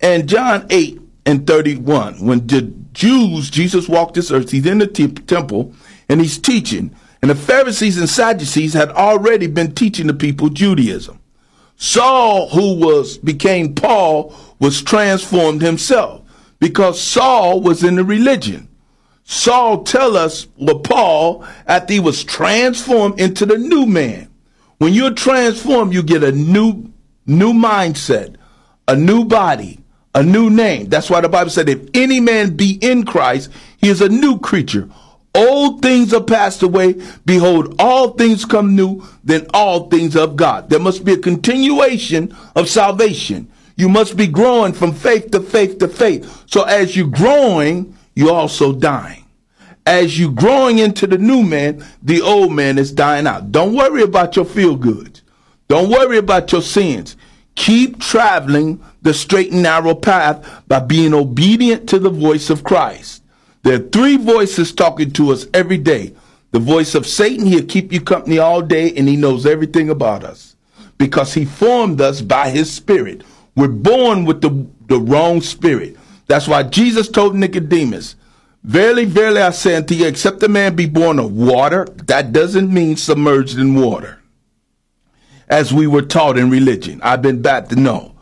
And 0.00 0.28
John 0.28 0.66
8 0.70 1.00
and 1.26 1.46
31, 1.46 2.24
when 2.24 2.46
the 2.46 2.62
Jews, 2.92 3.50
Jesus 3.50 3.88
walked 3.88 4.14
this 4.14 4.30
earth, 4.30 4.50
he's 4.50 4.66
in 4.66 4.78
the 4.78 4.86
temple 4.86 5.74
and 6.08 6.20
he's 6.20 6.38
teaching. 6.38 6.94
And 7.22 7.30
the 7.30 7.34
Pharisees 7.34 7.98
and 7.98 8.08
Sadducees 8.08 8.74
had 8.74 8.90
already 8.90 9.46
been 9.46 9.74
teaching 9.74 10.06
the 10.06 10.14
people 10.14 10.48
Judaism. 10.48 11.18
Saul, 11.76 12.48
who 12.48 12.74
was 12.74 13.18
became 13.18 13.74
Paul, 13.74 14.34
was 14.58 14.82
transformed 14.82 15.62
himself 15.62 16.22
because 16.58 17.00
Saul 17.00 17.60
was 17.60 17.84
in 17.84 17.96
the 17.96 18.04
religion. 18.04 18.68
Saul 19.24 19.82
tell 19.82 20.16
us 20.16 20.46
what 20.56 20.84
Paul, 20.84 21.44
after 21.66 21.94
he 21.94 22.00
was 22.00 22.22
transformed 22.24 23.20
into 23.20 23.44
the 23.44 23.58
new 23.58 23.84
man. 23.84 24.30
When 24.78 24.94
you're 24.94 25.12
transformed, 25.12 25.92
you 25.92 26.02
get 26.02 26.22
a 26.22 26.32
new 26.32 26.92
new 27.26 27.52
mindset, 27.52 28.36
a 28.86 28.94
new 28.94 29.24
body, 29.24 29.80
a 30.14 30.22
new 30.22 30.48
name. 30.48 30.88
That's 30.88 31.10
why 31.10 31.20
the 31.20 31.28
Bible 31.28 31.50
said, 31.50 31.68
if 31.68 31.88
any 31.92 32.20
man 32.20 32.56
be 32.56 32.78
in 32.80 33.04
Christ, 33.04 33.50
he 33.78 33.88
is 33.88 34.00
a 34.00 34.08
new 34.08 34.38
creature. 34.38 34.88
Old 35.36 35.82
things 35.82 36.14
are 36.14 36.22
passed 36.22 36.62
away. 36.62 36.94
Behold, 37.26 37.74
all 37.78 38.12
things 38.12 38.44
come 38.44 38.74
new. 38.74 39.02
Then 39.22 39.46
all 39.52 39.88
things 39.88 40.16
of 40.16 40.34
God. 40.36 40.70
There 40.70 40.80
must 40.80 41.04
be 41.04 41.12
a 41.12 41.18
continuation 41.18 42.34
of 42.54 42.68
salvation. 42.68 43.50
You 43.76 43.90
must 43.90 44.16
be 44.16 44.26
growing 44.26 44.72
from 44.72 44.94
faith 44.94 45.30
to 45.32 45.40
faith 45.40 45.78
to 45.78 45.88
faith. 45.88 46.44
So 46.46 46.62
as 46.62 46.96
you're 46.96 47.08
growing, 47.08 47.96
you're 48.14 48.32
also 48.32 48.72
dying. 48.72 49.24
As 49.84 50.18
you're 50.18 50.32
growing 50.32 50.78
into 50.78 51.06
the 51.06 51.18
new 51.18 51.42
man, 51.42 51.84
the 52.02 52.22
old 52.22 52.52
man 52.52 52.78
is 52.78 52.90
dying 52.90 53.26
out. 53.26 53.52
Don't 53.52 53.74
worry 53.74 54.02
about 54.02 54.34
your 54.34 54.46
feel 54.46 54.74
good. 54.74 55.20
Don't 55.68 55.90
worry 55.90 56.18
about 56.18 56.50
your 56.50 56.62
sins. 56.62 57.16
Keep 57.54 58.00
traveling 58.00 58.82
the 59.02 59.14
straight 59.14 59.52
and 59.52 59.62
narrow 59.62 59.94
path 59.94 60.64
by 60.66 60.80
being 60.80 61.14
obedient 61.14 61.88
to 61.90 61.98
the 61.98 62.10
voice 62.10 62.50
of 62.50 62.64
Christ. 62.64 63.22
There 63.66 63.80
are 63.80 63.88
three 63.88 64.16
voices 64.16 64.72
talking 64.72 65.10
to 65.14 65.32
us 65.32 65.48
every 65.52 65.78
day. 65.78 66.14
The 66.52 66.60
voice 66.60 66.94
of 66.94 67.04
Satan, 67.04 67.46
he'll 67.46 67.66
keep 67.66 67.92
you 67.92 68.00
company 68.00 68.38
all 68.38 68.62
day 68.62 68.94
and 68.94 69.08
he 69.08 69.16
knows 69.16 69.44
everything 69.44 69.90
about 69.90 70.22
us 70.22 70.54
because 70.98 71.34
he 71.34 71.44
formed 71.44 72.00
us 72.00 72.20
by 72.22 72.50
his 72.50 72.72
spirit. 72.72 73.24
We're 73.56 73.66
born 73.66 74.24
with 74.24 74.40
the, 74.40 74.68
the 74.86 75.00
wrong 75.00 75.40
spirit. 75.40 75.96
That's 76.28 76.46
why 76.46 76.62
Jesus 76.62 77.08
told 77.08 77.34
Nicodemus, 77.34 78.14
Verily, 78.62 79.04
verily, 79.04 79.40
I 79.40 79.50
say 79.50 79.74
unto 79.74 79.94
you, 79.94 80.06
except 80.06 80.44
a 80.44 80.48
man 80.48 80.76
be 80.76 80.86
born 80.86 81.18
of 81.18 81.32
water, 81.32 81.86
that 82.04 82.32
doesn't 82.32 82.72
mean 82.72 82.96
submerged 82.96 83.58
in 83.58 83.74
water. 83.74 84.22
As 85.48 85.74
we 85.74 85.88
were 85.88 86.02
taught 86.02 86.38
in 86.38 86.50
religion. 86.50 87.00
I've 87.02 87.20
been 87.20 87.42
back 87.42 87.66
to 87.70 87.76
know. 87.76 88.14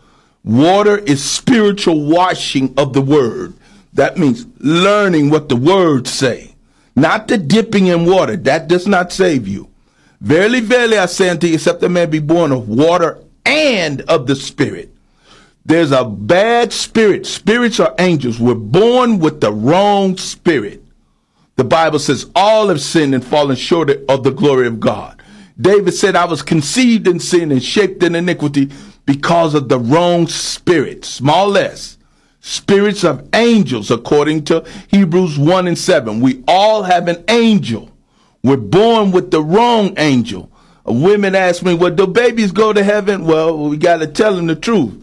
Water 0.43 0.97
is 0.97 1.23
spiritual 1.23 2.07
washing 2.07 2.73
of 2.79 2.95
the 2.95 3.03
word. 3.03 3.53
That 3.95 4.19
means 4.19 4.47
learning 4.59 5.31
what 5.31 5.49
the 5.49 5.57
words 5.57 6.11
say, 6.11 6.55
not 6.97 7.29
the 7.29 7.39
dipping 7.39 7.87
in 7.87 8.07
water. 8.07 8.37
That 8.37 8.69
does 8.69 8.87
not 8.87 9.13
save 9.13 9.49
you. 9.49 9.69
Verily, 10.21 10.61
verily, 10.61 10.99
I 10.99 11.07
say 11.07 11.29
unto 11.29 11.47
you, 11.47 11.55
except 11.55 11.83
a 11.83 11.89
man 11.89 12.11
be 12.11 12.19
born 12.19 12.53
of 12.53 12.69
water 12.69 13.23
and 13.45 14.01
of 14.03 14.27
the 14.27 14.37
Spirit. 14.37 14.91
There's 15.67 15.93
a 15.93 16.05
bad 16.05 16.73
spirit. 16.73 17.27
Spirits 17.27 17.81
are 17.81 17.95
angels. 17.99 18.39
We're 18.39 18.55
born 18.55 19.19
with 19.19 19.41
the 19.41 19.53
wrong 19.53 20.17
spirit. 20.19 20.83
The 21.57 21.65
Bible 21.65 21.99
says 21.99 22.31
all 22.35 22.69
have 22.69 22.83
sinned 22.83 23.15
and 23.15 23.25
fallen 23.25 23.57
short 23.57 23.91
of 24.09 24.25
the 24.25 24.31
glory 24.31 24.67
of 24.67 24.79
God. 24.79 25.23
David 25.59 25.93
said, 25.93 26.17
I 26.17 26.27
was 26.27 26.43
conceived 26.43 27.07
in 27.07 27.21
sin 27.21 27.51
and 27.51 27.63
shaped 27.63 28.03
in 28.03 28.15
iniquity 28.15 28.71
because 29.07 29.55
of 29.55 29.69
the 29.69 29.79
wrong 29.79 30.27
spirit. 30.27 31.05
Small 31.05 31.57
s 31.57 31.94
spirits 32.45 33.05
of 33.05 33.27
angels, 33.35 33.91
according 33.91 34.45
to 34.45 34.63
Hebrews 34.89 35.39
1 35.39 35.67
and 35.67 35.79
7. 35.79 36.21
We 36.21 36.45
all 36.47 36.83
have 36.83 37.09
an 37.09 37.25
angel. 37.29 37.91
We're 38.43 38.59
born 38.59 39.13
with 39.13 39.31
the 39.31 39.43
wrong 39.43 39.95
angel. 39.97 40.51
Women 40.85 41.35
ask 41.35 41.63
me, 41.63 41.73
well, 41.73 41.91
do 41.91 42.07
babies 42.07 42.53
go 42.53 42.75
to 42.75 42.85
heaven? 42.85 43.25
Well, 43.25 43.57
we 43.57 43.79
got 43.79 43.97
to 44.01 44.07
tell 44.07 44.37
them 44.37 44.47
the 44.47 44.57
truth. 44.57 45.03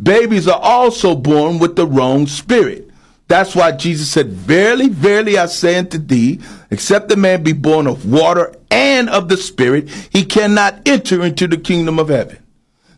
Babies 0.00 0.46
are 0.46 0.60
also 0.60 1.16
born 1.16 1.58
with 1.58 1.76
the 1.76 1.86
wrong 1.86 2.26
spirit. 2.26 2.90
That's 3.26 3.54
why 3.54 3.72
Jesus 3.72 4.10
said, 4.10 4.28
Verily, 4.28 4.90
verily, 4.90 5.38
I 5.38 5.46
say 5.46 5.78
unto 5.78 5.96
thee, 5.96 6.40
except 6.70 7.10
a 7.10 7.16
man 7.16 7.42
be 7.42 7.54
born 7.54 7.86
of 7.86 8.04
water 8.04 8.54
and 8.70 9.08
of 9.08 9.30
the 9.30 9.38
Spirit, 9.38 9.88
he 9.88 10.26
cannot 10.26 10.86
enter 10.86 11.24
into 11.24 11.46
the 11.46 11.56
kingdom 11.56 11.98
of 11.98 12.10
heaven. 12.10 12.41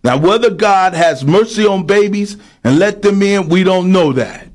Now, 0.04 0.18
whether 0.18 0.50
God 0.50 0.94
has 0.94 1.24
mercy 1.24 1.66
on 1.66 1.86
babies 1.86 2.36
and 2.62 2.78
let 2.78 3.02
them 3.02 3.22
in, 3.22 3.48
we 3.48 3.64
don't 3.64 3.90
know 3.90 4.12
that. 4.12 4.48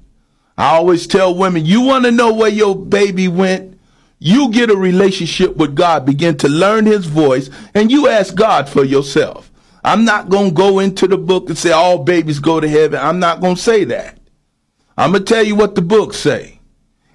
I 0.58 0.76
always 0.76 1.08
tell 1.08 1.36
women, 1.36 1.66
you 1.66 1.82
want 1.82 2.06
to 2.06 2.12
know 2.12 2.34
where 2.34 2.50
your 2.50 2.76
baby 2.76 3.28
went? 3.28 3.80
you 4.20 4.52
get 4.52 4.70
a 4.70 4.76
relationship 4.76 5.56
with 5.56 5.76
God, 5.76 6.06
begin 6.06 6.38
to 6.38 6.50
learn 6.50 6.86
his 6.86 7.06
voice, 7.06 7.50
and 7.74 7.90
you 7.90 8.08
ask 8.08 8.36
God 8.36 8.68
for 8.68 8.84
yourself. 8.84 9.50
I'm 9.84 10.04
not 10.04 10.28
going 10.28 10.50
to 10.50 10.56
go 10.56 10.80
into 10.80 11.08
the 11.08 11.18
book 11.18 11.48
and 11.48 11.58
say 11.58 11.72
all 11.72 12.04
babies 12.04 12.40
go 12.40 12.60
to 12.60 12.68
heaven. 12.68 13.00
I'm 13.00 13.20
not 13.20 13.40
going 13.40 13.56
to 13.56 13.62
say 13.62 13.86
that. 13.86 14.20
I'm 14.98 15.12
going 15.14 15.24
to 15.24 15.34
tell 15.34 15.44
you 15.44 15.56
what 15.56 15.76
the 15.76 15.82
book 15.82 16.14
say. 16.14 16.60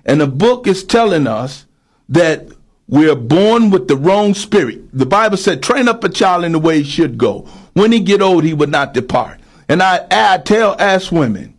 And 0.07 0.23
the 0.23 0.27
book 0.27 0.66
is 0.66 0.83
telling 0.83 1.27
us 1.27 1.66
that 2.09 2.49
we're 2.88 3.14
born 3.14 3.68
with 3.68 3.87
the 3.87 3.97
wrong 3.97 4.33
spirit. 4.33 4.81
The 4.94 5.07
Bible 5.07 5.37
said, 5.37 5.62
train 5.62 5.88
up 5.88 6.03
a 6.05 6.09
child 6.09 6.44
in 6.44 6.53
the 6.53 6.59
way 6.59 6.79
he 6.79 6.90
should 6.90 7.18
go. 7.18 7.47
When 7.74 7.92
he 7.92 8.00
get 8.00 8.22
old, 8.22 8.44
he 8.44 8.54
would 8.54 8.70
not 8.70 8.94
depart. 8.94 9.40
And 9.68 9.82
I, 9.82 10.06
I 10.10 10.38
tell, 10.38 10.76
ask 10.78 11.12
women, 11.12 11.56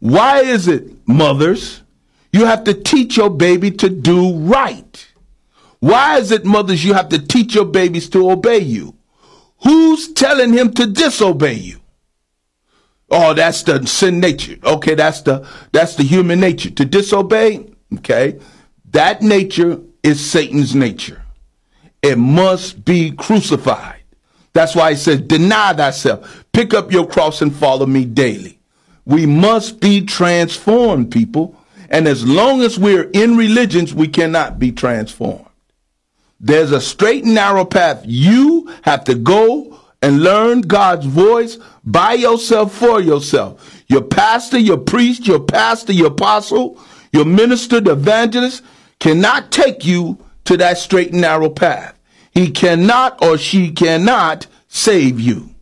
why 0.00 0.40
is 0.40 0.68
it, 0.68 1.06
mothers, 1.06 1.82
you 2.32 2.46
have 2.46 2.64
to 2.64 2.74
teach 2.74 3.16
your 3.16 3.30
baby 3.30 3.70
to 3.72 3.88
do 3.88 4.36
right? 4.36 5.06
Why 5.80 6.18
is 6.18 6.30
it, 6.30 6.44
mothers, 6.44 6.84
you 6.84 6.94
have 6.94 7.08
to 7.10 7.18
teach 7.18 7.54
your 7.54 7.64
babies 7.64 8.08
to 8.10 8.30
obey 8.30 8.58
you? 8.58 8.96
Who's 9.62 10.12
telling 10.12 10.52
him 10.52 10.72
to 10.74 10.86
disobey 10.86 11.54
you? 11.54 11.80
Oh, 13.10 13.34
that's 13.34 13.62
the 13.64 13.84
sin 13.86 14.20
nature. 14.20 14.56
Okay, 14.62 14.94
that's 14.94 15.22
the 15.22 15.46
that's 15.72 15.96
the 15.96 16.04
human 16.04 16.38
nature. 16.38 16.70
To 16.70 16.84
disobey, 16.84 17.66
okay, 17.96 18.38
that 18.92 19.20
nature 19.20 19.80
is 20.02 20.24
Satan's 20.30 20.76
nature. 20.76 21.22
It 22.02 22.16
must 22.16 22.84
be 22.84 23.10
crucified. 23.10 23.99
That's 24.52 24.74
why 24.74 24.92
he 24.92 24.96
says, 24.96 25.20
deny 25.20 25.72
thyself, 25.74 26.44
pick 26.52 26.74
up 26.74 26.92
your 26.92 27.06
cross 27.06 27.40
and 27.40 27.54
follow 27.54 27.86
me 27.86 28.04
daily. 28.04 28.58
We 29.04 29.26
must 29.26 29.80
be 29.80 30.04
transformed, 30.04 31.10
people. 31.10 31.56
And 31.88 32.06
as 32.06 32.26
long 32.26 32.62
as 32.62 32.78
we're 32.78 33.10
in 33.10 33.36
religions, 33.36 33.94
we 33.94 34.08
cannot 34.08 34.58
be 34.58 34.72
transformed. 34.72 35.46
There's 36.40 36.72
a 36.72 36.80
straight 36.80 37.24
and 37.24 37.34
narrow 37.34 37.64
path. 37.64 38.02
You 38.06 38.72
have 38.82 39.04
to 39.04 39.14
go 39.14 39.78
and 40.02 40.22
learn 40.22 40.62
God's 40.62 41.06
voice 41.06 41.58
by 41.84 42.14
yourself 42.14 42.74
for 42.74 43.00
yourself. 43.00 43.82
Your 43.88 44.02
pastor, 44.02 44.58
your 44.58 44.78
priest, 44.78 45.26
your 45.26 45.40
pastor, 45.40 45.92
your 45.92 46.08
apostle, 46.08 46.80
your 47.12 47.24
minister, 47.24 47.80
the 47.80 47.92
evangelist 47.92 48.62
cannot 48.98 49.50
take 49.50 49.84
you 49.84 50.16
to 50.44 50.56
that 50.56 50.78
straight 50.78 51.12
and 51.12 51.20
narrow 51.20 51.50
path. 51.50 51.98
He 52.30 52.50
cannot 52.50 53.22
or 53.22 53.38
she 53.38 53.70
cannot 53.72 54.46
save 54.68 55.18
you. 55.18 55.54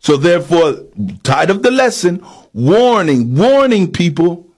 So 0.00 0.16
therefore, 0.16 0.86
title 1.22 1.56
of 1.56 1.62
the 1.62 1.70
lesson, 1.70 2.24
warning, 2.52 3.36
warning 3.36 3.92
people. 3.92 4.48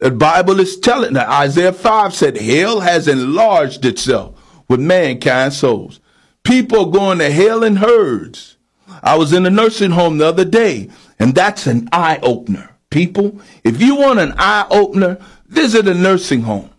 The 0.00 0.10
Bible 0.10 0.58
is 0.60 0.78
telling 0.80 1.14
that 1.14 1.28
Isaiah 1.28 1.72
5 1.72 2.14
said, 2.14 2.36
hell 2.36 2.80
has 2.80 3.08
enlarged 3.08 3.84
itself 3.84 4.64
with 4.68 4.80
mankind's 4.80 5.56
souls. 5.56 6.00
People 6.42 6.86
going 6.86 7.18
to 7.18 7.30
hell 7.30 7.62
in 7.62 7.76
herds. 7.76 8.56
I 9.02 9.16
was 9.16 9.32
in 9.32 9.46
a 9.46 9.50
nursing 9.50 9.92
home 9.92 10.18
the 10.18 10.26
other 10.26 10.44
day, 10.44 10.90
and 11.18 11.34
that's 11.34 11.66
an 11.66 11.88
eye 11.92 12.18
opener. 12.22 12.76
People, 12.90 13.40
if 13.62 13.80
you 13.80 13.96
want 13.96 14.18
an 14.18 14.34
eye 14.36 14.66
opener, 14.70 15.18
visit 15.46 15.88
a 15.88 15.94
nursing 15.94 16.42
home. 16.42 16.70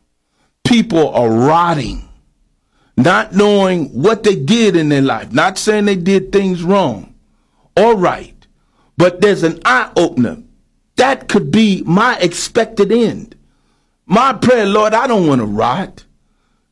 People 0.65 1.09
are 1.09 1.29
rotting, 1.29 2.04
not 2.97 3.33
knowing 3.33 3.87
what 3.89 4.23
they 4.23 4.35
did 4.35 4.75
in 4.75 4.89
their 4.89 5.01
life, 5.01 5.31
not 5.31 5.57
saying 5.57 5.85
they 5.85 5.95
did 5.95 6.31
things 6.31 6.63
wrong 6.63 7.13
or 7.75 7.95
right, 7.95 8.47
but 8.97 9.21
there's 9.21 9.43
an 9.43 9.59
eye 9.65 9.91
opener. 9.95 10.41
That 10.95 11.27
could 11.27 11.51
be 11.51 11.83
my 11.85 12.17
expected 12.19 12.91
end. 12.91 13.35
My 14.05 14.33
prayer, 14.33 14.65
Lord, 14.65 14.93
I 14.93 15.07
don't 15.07 15.27
want 15.27 15.41
to 15.41 15.45
rot. 15.45 16.05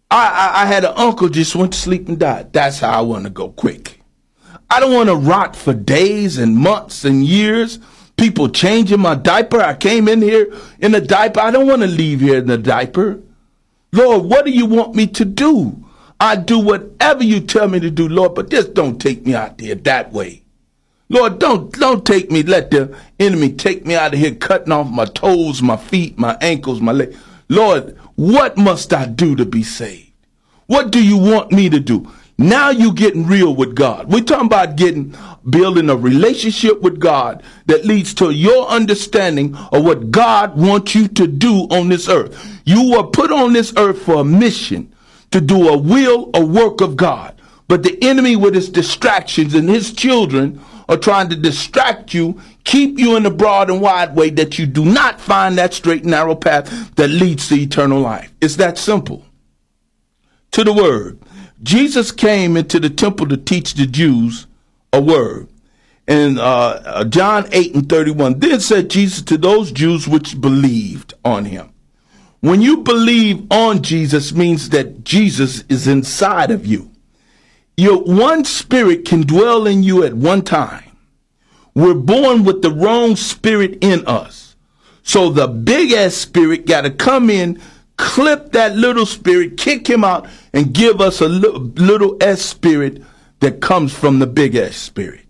I, 0.10 0.28
I, 0.28 0.64
I 0.64 0.66
had 0.66 0.86
an 0.86 0.94
uncle 0.96 1.28
just 1.28 1.56
went 1.56 1.74
to 1.74 1.80
sleep 1.80 2.08
and 2.08 2.20
died. 2.20 2.54
That's 2.54 2.80
how 2.80 3.00
I 3.00 3.02
want 3.02 3.26
to 3.26 3.30
go 3.30 3.50
quick. 3.50 4.00
I 4.70 4.80
don't 4.80 4.94
want 4.94 5.10
to 5.10 5.16
rot 5.16 5.56
for 5.56 5.74
days 5.74 6.38
and 6.38 6.56
months 6.56 7.04
and 7.04 7.26
years. 7.26 7.80
People 8.16 8.48
changing 8.50 9.00
my 9.00 9.16
diaper. 9.16 9.60
I 9.60 9.74
came 9.74 10.08
in 10.08 10.22
here 10.22 10.54
in 10.80 10.96
a 10.96 11.02
diaper. 11.02 11.42
I 11.42 11.52
don't 11.52 11.68
want 11.68 11.82
to 11.82 11.88
leave 11.88 12.22
here 12.22 12.38
in 12.38 12.50
a 12.50 12.58
diaper. 12.58 13.20
Lord, 13.92 14.24
what 14.26 14.46
do 14.46 14.52
you 14.52 14.66
want 14.66 14.96
me 14.96 15.08
to 15.08 15.26
do? 15.26 15.84
I 16.24 16.38
do 16.38 16.58
whatever 16.58 17.22
you 17.22 17.42
tell 17.42 17.68
me 17.68 17.82
to 17.82 17.92
do, 17.92 18.08
Lord, 18.08 18.34
but 18.36 18.50
just 18.50 18.74
don't 18.74 18.98
take 18.98 19.26
me 19.26 19.36
out 19.36 19.58
there 19.58 19.76
that 19.76 20.14
way. 20.14 20.44
Lord, 21.10 21.38
don't 21.38 21.70
don't 21.74 22.06
take 22.06 22.32
me, 22.32 22.44
let 22.44 22.72
the 22.72 22.98
enemy 23.20 23.52
take 23.52 23.86
me 23.86 23.96
out 23.96 24.14
of 24.14 24.20
here 24.22 24.34
cutting 24.34 24.72
off 24.72 24.90
my 24.90 25.04
toes, 25.04 25.62
my 25.62 25.76
feet, 25.76 26.18
my 26.18 26.38
ankles, 26.40 26.80
my 26.80 26.94
legs. 26.94 27.18
Lord, 27.50 27.98
what 28.16 28.56
must 28.56 28.94
I 28.94 29.06
do 29.06 29.36
to 29.36 29.46
be 29.46 29.64
saved? 29.64 30.14
What 30.68 30.92
do 30.92 31.06
you 31.06 31.18
want 31.18 31.52
me 31.52 31.70
to 31.70 31.82
do? 31.82 32.10
Now 32.38 32.70
you 32.70 32.94
getting 32.94 33.28
real 33.28 33.54
with 33.54 33.76
God. 33.76 34.10
We're 34.10 34.24
talking 34.24 34.46
about 34.48 34.78
getting 34.78 35.14
building 35.50 35.90
a 35.90 35.98
relationship 35.98 36.82
with 36.82 37.02
God 37.02 37.44
that 37.66 37.84
leads 37.84 38.14
to 38.14 38.32
your 38.32 38.70
understanding 38.70 39.58
of 39.74 39.84
what 39.84 40.10
God 40.10 40.56
wants 40.56 40.96
you 40.96 41.10
to 41.10 41.28
do 41.28 41.68
on 41.70 41.90
this 41.90 42.08
earth. 42.08 42.62
You 42.64 42.92
were 42.92 43.04
put 43.04 43.30
on 43.30 43.52
this 43.52 43.74
earth 43.76 44.02
for 44.02 44.22
a 44.22 44.24
mission 44.24 44.93
to 45.34 45.42
do 45.42 45.68
a 45.68 45.76
will, 45.76 46.30
a 46.36 46.46
work 46.46 46.80
of 46.80 46.96
God. 46.96 47.34
But 47.68 47.82
the 47.82 47.98
enemy 48.04 48.36
with 48.36 48.54
his 48.54 48.70
distractions 48.70 49.56
and 49.56 49.68
his 49.68 49.92
children 49.92 50.62
are 50.88 50.96
trying 50.96 51.28
to 51.30 51.36
distract 51.36 52.14
you, 52.14 52.40
keep 52.66 53.00
you 53.00 53.18
in 53.18 53.24
the 53.24 53.32
broad 53.32 53.72
and 53.72 53.82
wide 53.82 54.16
way 54.16 54.30
that 54.30 54.60
you 54.60 54.68
do 54.68 54.86
not 54.86 55.20
find 55.20 55.58
that 55.58 55.74
straight 55.74 56.04
and 56.04 56.12
narrow 56.12 56.36
path 56.36 56.94
that 56.98 57.08
leads 57.08 57.50
to 57.50 57.56
eternal 57.56 58.00
life. 58.00 58.32
It's 58.42 58.58
that 58.58 58.78
simple. 58.78 59.26
To 60.52 60.64
the 60.64 60.72
word. 60.72 61.18
Jesus 61.64 62.12
came 62.12 62.56
into 62.56 62.80
the 62.80 62.92
temple 62.92 63.28
to 63.30 63.38
teach 63.38 63.74
the 63.74 63.88
Jews 63.88 64.46
a 64.92 65.02
word. 65.02 65.48
In 66.08 66.38
uh, 66.38 66.44
uh, 66.44 67.04
John 67.06 67.48
8 67.52 67.74
and 67.74 67.90
31, 67.90 68.38
then 68.38 68.60
said 68.60 68.92
Jesus 68.92 69.24
to 69.24 69.38
those 69.40 69.72
Jews 69.72 70.08
which 70.08 70.40
believed 70.40 71.16
on 71.26 71.46
him. 71.46 71.73
When 72.44 72.62
you 72.62 72.80
believe 72.84 73.50
on 73.50 73.84
Jesus 73.84 74.34
means 74.34 74.68
that 74.72 75.06
Jesus 75.06 75.64
is 75.70 75.88
inside 75.88 76.52
of 76.52 76.66
you. 76.66 76.92
Your 77.78 78.04
one 78.04 78.44
spirit 78.44 79.06
can 79.06 79.22
dwell 79.22 79.66
in 79.66 79.82
you 79.82 80.04
at 80.04 80.14
one 80.14 80.42
time. 80.42 80.92
We're 81.74 81.94
born 81.94 82.44
with 82.44 82.62
the 82.62 82.70
wrong 82.70 83.16
spirit 83.16 83.78
in 83.80 84.06
us. 84.06 84.58
So 85.04 85.30
the 85.30 85.48
big 85.48 85.94
ass 85.94 86.16
spirit 86.16 86.68
got 86.68 86.82
to 86.82 86.90
come 86.92 87.30
in 87.30 87.62
clip 87.96 88.52
that 88.52 88.76
little 88.76 89.06
spirit, 89.06 89.56
kick 89.56 89.88
him 89.88 90.04
out, 90.04 90.28
and 90.52 90.74
give 90.74 91.00
us 91.00 91.22
a 91.22 91.30
little, 91.30 91.62
little 91.62 92.18
S 92.20 92.42
spirit 92.42 93.02
that 93.40 93.62
comes 93.62 93.94
from 93.94 94.20
the 94.20 94.28
big 94.28 94.54
S 94.56 94.76
spirit. 94.76 95.22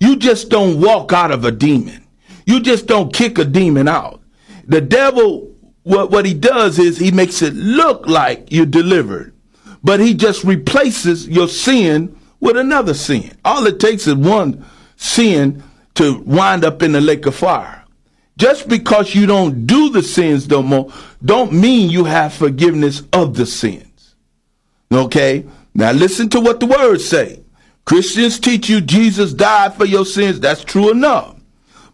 You 0.00 0.16
just 0.16 0.48
don't 0.48 0.80
walk 0.80 1.12
out 1.12 1.32
of 1.32 1.44
a 1.44 1.52
demon. 1.52 2.06
You 2.46 2.60
just 2.60 2.86
don't 2.86 3.12
kick 3.12 3.36
a 3.36 3.44
demon 3.44 3.88
out. 3.88 4.22
The 4.64 4.80
devil, 4.80 5.51
what, 5.82 6.10
what 6.10 6.26
he 6.26 6.34
does 6.34 6.78
is 6.78 6.98
he 6.98 7.10
makes 7.10 7.42
it 7.42 7.54
look 7.54 8.06
like 8.06 8.52
you're 8.52 8.66
delivered, 8.66 9.34
but 9.82 10.00
he 10.00 10.14
just 10.14 10.44
replaces 10.44 11.28
your 11.28 11.48
sin 11.48 12.16
with 12.40 12.56
another 12.56 12.94
sin. 12.94 13.36
All 13.44 13.66
it 13.66 13.80
takes 13.80 14.06
is 14.06 14.14
one 14.14 14.64
sin 14.96 15.62
to 15.94 16.20
wind 16.20 16.64
up 16.64 16.82
in 16.82 16.92
the 16.92 17.00
lake 17.00 17.26
of 17.26 17.34
fire. 17.34 17.84
Just 18.36 18.68
because 18.68 19.14
you 19.14 19.26
don't 19.26 19.66
do 19.66 19.90
the 19.90 20.02
sins 20.02 20.48
no 20.48 20.62
more, 20.62 20.92
don't 21.24 21.52
mean 21.52 21.90
you 21.90 22.04
have 22.04 22.32
forgiveness 22.32 23.02
of 23.12 23.36
the 23.36 23.46
sins. 23.46 24.14
Okay? 24.90 25.44
Now 25.74 25.92
listen 25.92 26.28
to 26.30 26.40
what 26.40 26.60
the 26.60 26.66
words 26.66 27.06
say. 27.06 27.42
Christians 27.84 28.38
teach 28.38 28.68
you 28.68 28.80
Jesus 28.80 29.32
died 29.32 29.74
for 29.74 29.84
your 29.84 30.06
sins. 30.06 30.40
That's 30.40 30.64
true 30.64 30.90
enough. 30.90 31.36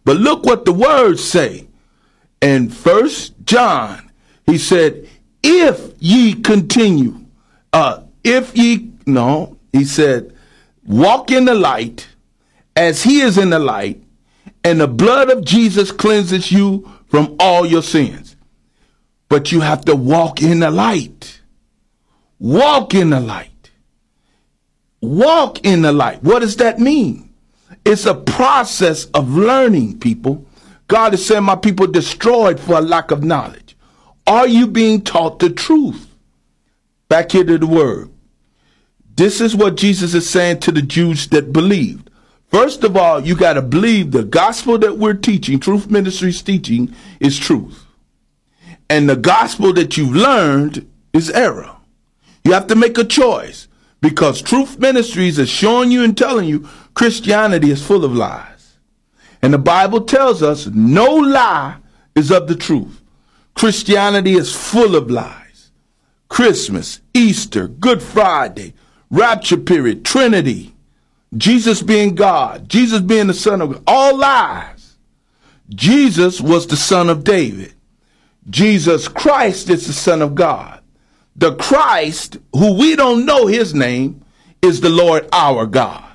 But 0.05 0.17
look 0.17 0.45
what 0.45 0.65
the 0.65 0.73
words 0.73 1.23
say. 1.23 1.68
In 2.41 2.71
First 2.71 3.35
John, 3.45 4.11
he 4.47 4.59
said, 4.59 5.09
if 5.43 5.93
ye 5.99 6.35
continue, 6.35 7.25
uh, 7.73 8.03
if 8.23 8.57
ye, 8.57 8.93
no, 9.07 9.57
he 9.73 9.85
said, 9.85 10.35
walk 10.87 11.31
in 11.31 11.45
the 11.45 11.55
light 11.55 12.09
as 12.77 13.03
he 13.03 13.21
is 13.21 13.39
in 13.39 13.51
the 13.51 13.59
light, 13.59 14.03
and 14.65 14.81
the 14.81 14.89
blood 14.89 15.31
of 15.31 15.45
Jesus 15.45 15.91
cleanses 15.91 16.53
you 16.53 16.91
from 17.07 17.37
all 17.41 17.67
your 17.67 17.83
sins. 17.83 18.37
But 19.29 19.53
you 19.53 19.61
have 19.61 19.85
to 19.87 19.97
walk 19.97 20.43
in 20.43 20.61
the 20.61 20.71
light. 20.71 21.41
Walk 22.39 22.95
in 22.95 23.11
the 23.11 23.21
light. 23.21 23.71
Walk 25.01 25.65
in 25.65 25.83
the 25.83 25.93
light. 25.93 26.23
What 26.23 26.41
does 26.41 26.57
that 26.57 26.79
mean? 26.79 27.33
It's 27.85 28.07
a 28.07 28.15
process 28.15 29.07
of 29.07 29.31
learning, 29.31 30.01
people. 30.01 30.45
God 30.89 31.15
is 31.15 31.25
saying, 31.25 31.45
My 31.45 31.57
people 31.57 31.87
destroyed 31.87 32.59
for 32.59 32.79
a 32.79 32.81
lack 32.81 33.11
of 33.11 33.23
knowledge. 33.23 33.77
Are 34.27 34.49
you 34.49 34.67
being 34.67 35.03
taught 35.03 35.39
the 35.39 35.51
truth? 35.51 36.07
Back 37.09 37.33
here 37.33 37.45
to 37.45 37.59
the 37.59 37.67
word. 37.67 38.11
This 39.15 39.41
is 39.41 39.57
what 39.57 39.77
Jesus 39.77 40.15
is 40.15 40.29
saying 40.29 40.61
to 40.61 40.73
the 40.73 40.83
Jews 40.83 41.29
that 41.29 41.53
believed. 41.53 42.11
First 42.51 42.85
of 42.85 42.97
all, 42.97 43.21
you 43.21 43.35
got 43.35 43.55
to 43.55 43.63
believe 43.63 44.11
the 44.11 44.25
gospel 44.25 44.79
that 44.79 44.97
we're 44.97 45.15
teaching, 45.15 45.61
Truth 45.61 45.91
Ministries 45.91 46.41
teaching, 46.41 46.95
is 47.21 47.39
truth. 47.39 47.85
And 48.89 49.09
the 49.09 49.17
gospel 49.17 49.73
that 49.75 49.97
you've 49.97 50.15
learned 50.15 50.89
is 51.13 51.31
error. 51.31 51.77
You 52.45 52.53
have 52.53 52.67
to 52.69 52.77
make 52.77 52.97
a 52.97 53.05
choice 53.05 53.69
because 54.01 54.41
Truth 54.41 54.79
Ministries 54.79 55.39
is 55.39 55.51
showing 55.51 55.91
you 55.91 56.03
and 56.05 56.17
telling 56.17 56.49
you 56.49 56.69
Christianity 56.95 57.71
is 57.71 57.85
full 57.85 58.05
of 58.05 58.15
lies. 58.15 58.58
And 59.43 59.55
the 59.55 59.59
Bible 59.59 60.03
tells 60.03 60.43
us 60.43 60.67
no 60.67 61.15
lie 61.15 61.77
is 62.15 62.31
of 62.31 62.49
the 62.49 62.57
truth. 62.57 63.01
Christianity 63.55 64.35
is 64.35 64.55
full 64.55 64.95
of 64.97 65.11
lies. 65.11 65.71
Christmas, 66.29 67.01
Easter, 67.15 67.69
Good 67.69 68.03
Friday, 68.03 68.75
rapture 69.11 69.57
period, 69.57 70.05
Trinity, 70.05 70.75
Jesus 71.37 71.83
being 71.83 72.15
God, 72.15 72.69
Jesus 72.69 73.01
being 73.01 73.27
the 73.27 73.35
Son 73.35 73.61
of 73.61 73.73
God, 73.73 73.83
all 73.87 74.17
lies. 74.17 74.97
Jesus 75.71 76.41
was 76.41 76.67
the 76.67 76.77
Son 76.77 77.11
of 77.11 77.25
David. 77.25 77.75
Jesus 78.49 79.09
Christ 79.09 79.69
is 79.69 79.87
the 79.87 79.93
Son 79.93 80.23
of 80.23 80.35
God. 80.35 80.81
The 81.37 81.55
Christ, 81.57 82.39
who 82.53 82.79
we 82.79 82.97
don't 82.97 83.27
know 83.27 83.47
his 83.47 83.75
name, 83.75 84.25
is 84.63 84.81
the 84.81 84.91
Lord 84.91 85.29
our 85.33 85.67
God. 85.67 86.08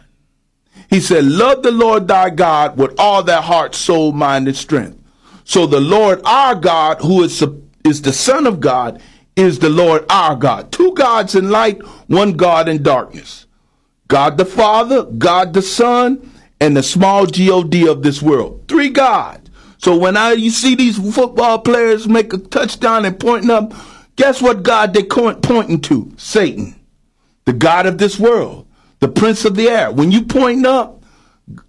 He 0.94 1.00
said, 1.00 1.26
Love 1.26 1.64
the 1.64 1.72
Lord 1.72 2.08
thy 2.08 2.30
God 2.30 2.78
with 2.78 2.94
all 3.00 3.24
thy 3.24 3.42
heart, 3.42 3.74
soul, 3.74 4.12
mind, 4.12 4.48
and 4.48 4.56
strength. 4.56 5.02
So 5.44 5.66
the 5.66 5.80
Lord 5.80 6.22
our 6.24 6.54
God, 6.54 7.02
who 7.02 7.24
is, 7.24 7.44
is 7.84 8.04
the 8.04 8.14
Son 8.14 8.46
of 8.46 8.60
God, 8.60 9.02
is 9.36 9.58
the 9.58 9.72
Lord 9.72 10.06
our 10.12 10.36
God. 10.36 10.72
Two 10.72 10.94
gods 10.94 11.34
in 11.34 11.50
light, 11.50 11.82
one 12.10 12.34
God 12.34 12.70
in 12.70 12.84
darkness. 12.84 13.48
God 14.08 14.38
the 14.38 14.46
Father, 14.46 15.06
God 15.06 15.54
the 15.56 15.64
Son, 15.64 16.32
and 16.62 16.78
the 16.78 16.84
small 16.84 17.26
God 17.26 17.90
of 17.90 18.04
this 18.04 18.22
world. 18.22 18.64
Three 18.68 18.90
gods. 18.90 19.50
So 19.80 19.98
when 19.98 20.16
I 20.16 20.34
you 20.34 20.52
see 20.52 20.76
these 20.76 21.00
football 21.16 21.58
players 21.58 22.08
make 22.08 22.32
a 22.34 22.38
touchdown 22.38 23.06
and 23.06 23.20
pointing 23.20 23.50
up, 23.50 23.74
guess 24.16 24.44
what 24.44 24.62
God 24.62 24.94
they're 24.94 25.04
pointing 25.42 25.82
to? 25.82 26.14
Satan, 26.18 26.80
the 27.46 27.54
God 27.54 27.88
of 27.88 27.98
this 27.98 28.20
world, 28.20 28.68
the 29.04 29.10
prince 29.10 29.44
of 29.44 29.56
the 29.56 29.68
air. 29.68 29.92
When 29.92 30.14
you 30.14 30.22
point 30.24 30.66
up, 30.66 31.04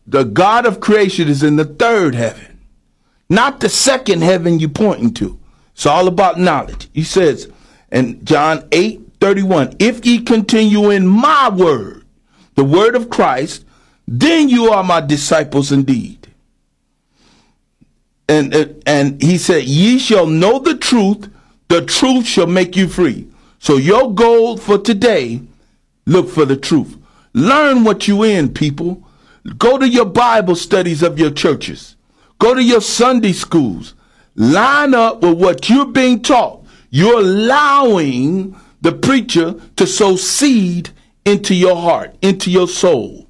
the 0.06 0.22
God 0.22 0.66
of 0.66 0.78
creation 0.78 1.26
is 1.26 1.42
in 1.42 1.56
the 1.56 1.64
third 1.64 2.14
heaven, 2.14 2.60
not 3.28 3.58
the 3.58 3.68
second 3.68 4.22
heaven 4.22 4.60
you're 4.60 4.70
pointing 4.70 5.12
to. 5.14 5.40
It's 5.72 5.84
all 5.84 6.06
about 6.06 6.38
knowledge. 6.38 6.88
He 6.92 7.02
says 7.02 7.50
in 7.90 8.24
John 8.24 8.68
8 8.70 9.00
31, 9.20 9.74
if 9.80 10.06
ye 10.06 10.20
continue 10.20 10.90
in 10.90 11.08
my 11.08 11.48
word, 11.48 12.04
the 12.54 12.62
word 12.62 12.94
of 12.94 13.10
Christ, 13.10 13.64
then 14.06 14.48
you 14.48 14.70
are 14.70 14.84
my 14.84 15.00
disciples 15.00 15.72
indeed 15.72 16.24
and 18.28 18.82
and 18.86 19.20
he 19.20 19.38
said, 19.38 19.64
"Ye 19.64 19.98
shall 19.98 20.26
know 20.26 20.58
the 20.58 20.76
truth; 20.76 21.28
the 21.68 21.82
truth 21.82 22.26
shall 22.26 22.46
make 22.46 22.76
you 22.76 22.88
free." 22.88 23.26
So 23.58 23.76
your 23.76 24.14
goal 24.14 24.56
for 24.56 24.78
today: 24.78 25.42
look 26.06 26.30
for 26.30 26.44
the 26.44 26.56
truth. 26.56 26.96
Learn 27.34 27.84
what 27.84 28.08
you 28.08 28.22
in, 28.22 28.54
people. 28.54 29.06
Go 29.58 29.76
to 29.76 29.88
your 29.88 30.06
Bible 30.06 30.56
studies 30.56 31.02
of 31.02 31.18
your 31.18 31.30
churches. 31.30 31.96
Go 32.38 32.54
to 32.54 32.62
your 32.62 32.80
Sunday 32.80 33.32
schools. 33.32 33.94
Line 34.36 34.94
up 34.94 35.22
with 35.22 35.38
what 35.38 35.68
you're 35.68 35.86
being 35.86 36.22
taught. 36.22 36.64
You're 36.90 37.20
allowing 37.20 38.56
the 38.80 38.92
preacher 38.92 39.54
to 39.76 39.86
sow 39.86 40.16
seed 40.16 40.90
into 41.24 41.54
your 41.54 41.76
heart, 41.76 42.16
into 42.22 42.50
your 42.50 42.68
soul. 42.68 43.28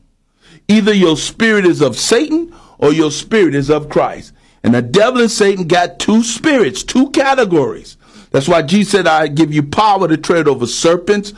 Either 0.69 0.93
your 0.93 1.17
spirit 1.17 1.67
is 1.67 1.81
of 1.81 1.97
Satan 1.97 2.55
or 2.79 2.93
your 2.93 3.11
spirit 3.11 3.55
is 3.55 3.71
of 3.71 3.89
Christ. 3.89 4.33
And 4.63 4.75
the 4.75 4.83
devil 4.83 5.21
and 5.21 5.31
Satan 5.31 5.67
got 5.67 5.99
two 5.99 6.23
spirits, 6.23 6.83
two 6.83 7.11
categories. 7.11 7.97
That's 8.31 8.49
why 8.49 8.63
Jesus 8.63 8.93
said, 8.93 9.07
I 9.07 9.29
give 9.29 9.53
you 9.53 9.63
power 9.63 10.09
to 10.09 10.17
tread 10.17 10.49
over 10.49 10.67
serpents 10.67 11.35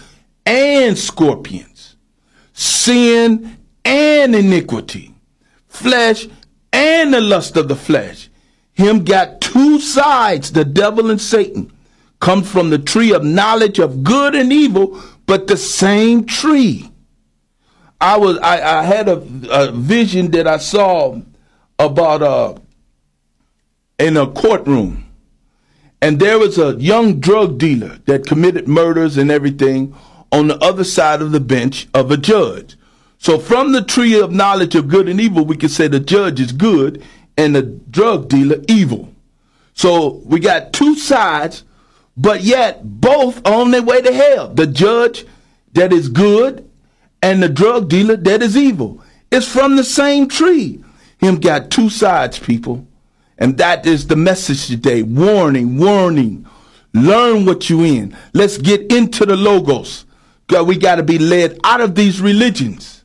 and 0.46 0.96
scorpions, 0.96 1.75
sin 2.56 3.58
and 3.84 4.34
iniquity, 4.34 5.14
flesh 5.68 6.26
and 6.72 7.12
the 7.12 7.20
lust 7.20 7.56
of 7.56 7.68
the 7.68 7.76
flesh. 7.76 8.30
Him 8.72 9.04
got 9.04 9.40
two 9.42 9.78
sides, 9.78 10.52
the 10.52 10.64
devil 10.64 11.10
and 11.10 11.20
Satan. 11.20 11.70
Come 12.18 12.42
from 12.42 12.70
the 12.70 12.78
tree 12.78 13.12
of 13.12 13.22
knowledge 13.22 13.78
of 13.78 14.02
good 14.02 14.34
and 14.34 14.52
evil, 14.52 15.00
but 15.26 15.46
the 15.46 15.56
same 15.56 16.24
tree. 16.24 16.90
I 18.00 18.16
was 18.16 18.38
I, 18.38 18.80
I 18.80 18.82
had 18.82 19.08
a, 19.08 19.22
a 19.50 19.72
vision 19.72 20.30
that 20.30 20.46
I 20.46 20.56
saw 20.56 21.20
about 21.78 22.22
uh 22.22 22.54
in 23.98 24.16
a 24.16 24.26
courtroom. 24.26 25.04
And 26.00 26.18
there 26.18 26.38
was 26.38 26.58
a 26.58 26.74
young 26.74 27.20
drug 27.20 27.58
dealer 27.58 27.98
that 28.06 28.26
committed 28.26 28.68
murders 28.68 29.16
and 29.16 29.30
everything 29.30 29.94
on 30.36 30.48
the 30.48 30.58
other 30.62 30.84
side 30.84 31.22
of 31.22 31.32
the 31.32 31.40
bench 31.40 31.88
of 31.94 32.10
a 32.10 32.16
judge. 32.18 32.76
So 33.16 33.38
from 33.38 33.72
the 33.72 33.82
tree 33.82 34.20
of 34.20 34.30
knowledge 34.30 34.74
of 34.74 34.86
good 34.86 35.08
and 35.08 35.18
evil, 35.18 35.46
we 35.46 35.56
can 35.56 35.70
say 35.70 35.88
the 35.88 35.98
judge 35.98 36.38
is 36.38 36.52
good 36.52 37.02
and 37.38 37.56
the 37.56 37.62
drug 37.62 38.28
dealer 38.28 38.62
evil. 38.68 39.10
So 39.72 40.20
we 40.26 40.38
got 40.40 40.74
two 40.74 40.94
sides, 40.94 41.64
but 42.18 42.42
yet 42.42 43.00
both 43.00 43.46
on 43.46 43.70
their 43.70 43.82
way 43.82 44.02
to 44.02 44.12
hell. 44.12 44.48
The 44.48 44.66
judge 44.66 45.24
that 45.72 45.90
is 45.90 46.10
good 46.10 46.68
and 47.22 47.42
the 47.42 47.48
drug 47.48 47.88
dealer 47.88 48.16
that 48.16 48.42
is 48.42 48.58
evil. 48.58 49.02
It's 49.32 49.50
from 49.50 49.76
the 49.76 49.84
same 49.84 50.28
tree. 50.28 50.84
Him 51.16 51.36
got 51.36 51.70
two 51.70 51.88
sides, 51.88 52.38
people. 52.38 52.86
And 53.38 53.56
that 53.56 53.86
is 53.86 54.06
the 54.06 54.16
message 54.16 54.66
today. 54.66 55.02
Warning, 55.02 55.78
warning. 55.78 56.46
Learn 56.92 57.46
what 57.46 57.70
you 57.70 57.84
in. 57.84 58.14
Let's 58.34 58.58
get 58.58 58.92
into 58.92 59.24
the 59.24 59.36
logos. 59.36 60.05
We 60.50 60.78
got 60.78 60.96
to 60.96 61.02
be 61.02 61.18
led 61.18 61.58
out 61.64 61.80
of 61.80 61.94
these 61.94 62.20
religions. 62.20 63.04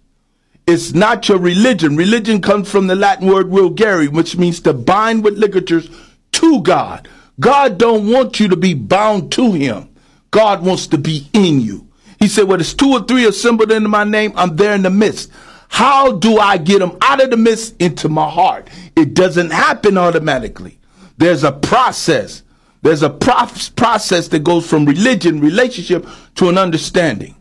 It's 0.68 0.94
not 0.94 1.28
your 1.28 1.40
religion. 1.40 1.98
Religion 1.98 2.42
comes 2.42 2.70
from 2.70 2.88
the 2.88 2.96
Latin 2.96 3.28
word 3.28 3.48
religare, 3.48 4.08
which 4.08 4.38
means 4.38 4.60
to 4.62 4.74
bind 4.74 5.24
with 5.24 5.38
ligatures 5.38 5.90
to 6.34 6.62
God. 6.62 7.08
God 7.40 7.78
don't 7.78 8.10
want 8.12 8.40
you 8.40 8.48
to 8.50 8.56
be 8.56 8.74
bound 8.74 9.32
to 9.34 9.52
him. 9.54 9.90
God 10.30 10.64
wants 10.64 10.88
to 10.88 10.98
be 10.98 11.28
in 11.34 11.60
you. 11.60 11.88
He 12.20 12.28
said, 12.28 12.44
well, 12.44 12.58
there's 12.58 12.74
two 12.76 12.92
or 12.92 13.04
three 13.04 13.26
assembled 13.26 13.72
into 13.72 13.90
my 13.90 14.04
name. 14.04 14.32
I'm 14.36 14.56
there 14.56 14.76
in 14.76 14.84
the 14.84 14.92
midst. 14.92 15.32
How 15.68 16.12
do 16.12 16.38
I 16.38 16.58
get 16.58 16.80
them 16.80 16.98
out 17.02 17.24
of 17.24 17.32
the 17.32 17.38
midst 17.38 17.76
into 17.82 18.10
my 18.10 18.30
heart? 18.30 18.70
It 18.96 19.14
doesn't 19.14 19.52
happen 19.52 19.98
automatically. 19.98 20.78
There's 21.18 21.44
a 21.44 21.52
process. 21.52 22.44
There's 22.82 23.04
a 23.04 23.10
process 23.10 24.28
that 24.30 24.44
goes 24.44 24.67
from 24.67 24.86
religion, 24.86 25.39
relationship 25.39 26.06
to 26.36 26.50
an 26.50 26.58
understanding. 26.58 27.36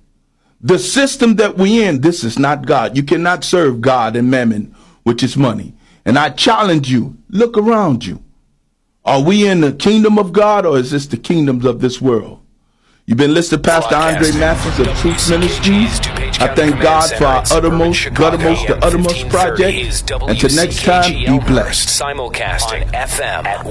The 0.60 0.78
system 0.78 1.36
that 1.36 1.56
we 1.56 1.82
in, 1.82 2.02
this 2.02 2.22
is 2.22 2.38
not 2.38 2.66
God. 2.66 2.96
You 2.96 3.02
cannot 3.02 3.44
serve 3.44 3.80
God 3.80 4.16
and 4.16 4.30
mammon, 4.30 4.74
which 5.02 5.22
is 5.22 5.36
money. 5.36 5.74
And 6.04 6.18
I 6.18 6.30
challenge 6.30 6.90
you, 6.90 7.16
look 7.30 7.56
around 7.56 8.04
you. 8.04 8.22
Are 9.04 9.22
we 9.22 9.46
in 9.46 9.62
the 9.62 9.72
kingdom 9.72 10.18
of 10.18 10.32
God 10.32 10.66
or 10.66 10.78
is 10.78 10.90
this 10.90 11.06
the 11.06 11.16
kingdoms 11.16 11.64
of 11.64 11.80
this 11.80 12.02
world? 12.02 12.40
You've 13.06 13.18
been 13.18 13.34
listening 13.34 13.62
to 13.62 13.68
Pastor 13.68 13.96
Andre 13.96 14.30
Matthews 14.38 14.86
of 14.86 14.94
Truth 14.98 15.30
Ministries. 15.30 15.98
I 16.38 16.54
thank 16.54 16.80
God 16.80 17.10
for 17.10 17.24
our 17.24 17.42
uttermost, 17.50 18.04
guttermost, 18.10 18.68
the 18.68 18.78
uttermost 18.84 19.28
project. 19.28 20.06
To 20.06 20.54
next 20.54 20.84
time, 20.84 21.12
be 21.12 21.38
blessed. 21.44 22.00
Simulcast 22.00 22.92
FM 22.92 23.46
at 23.46 23.66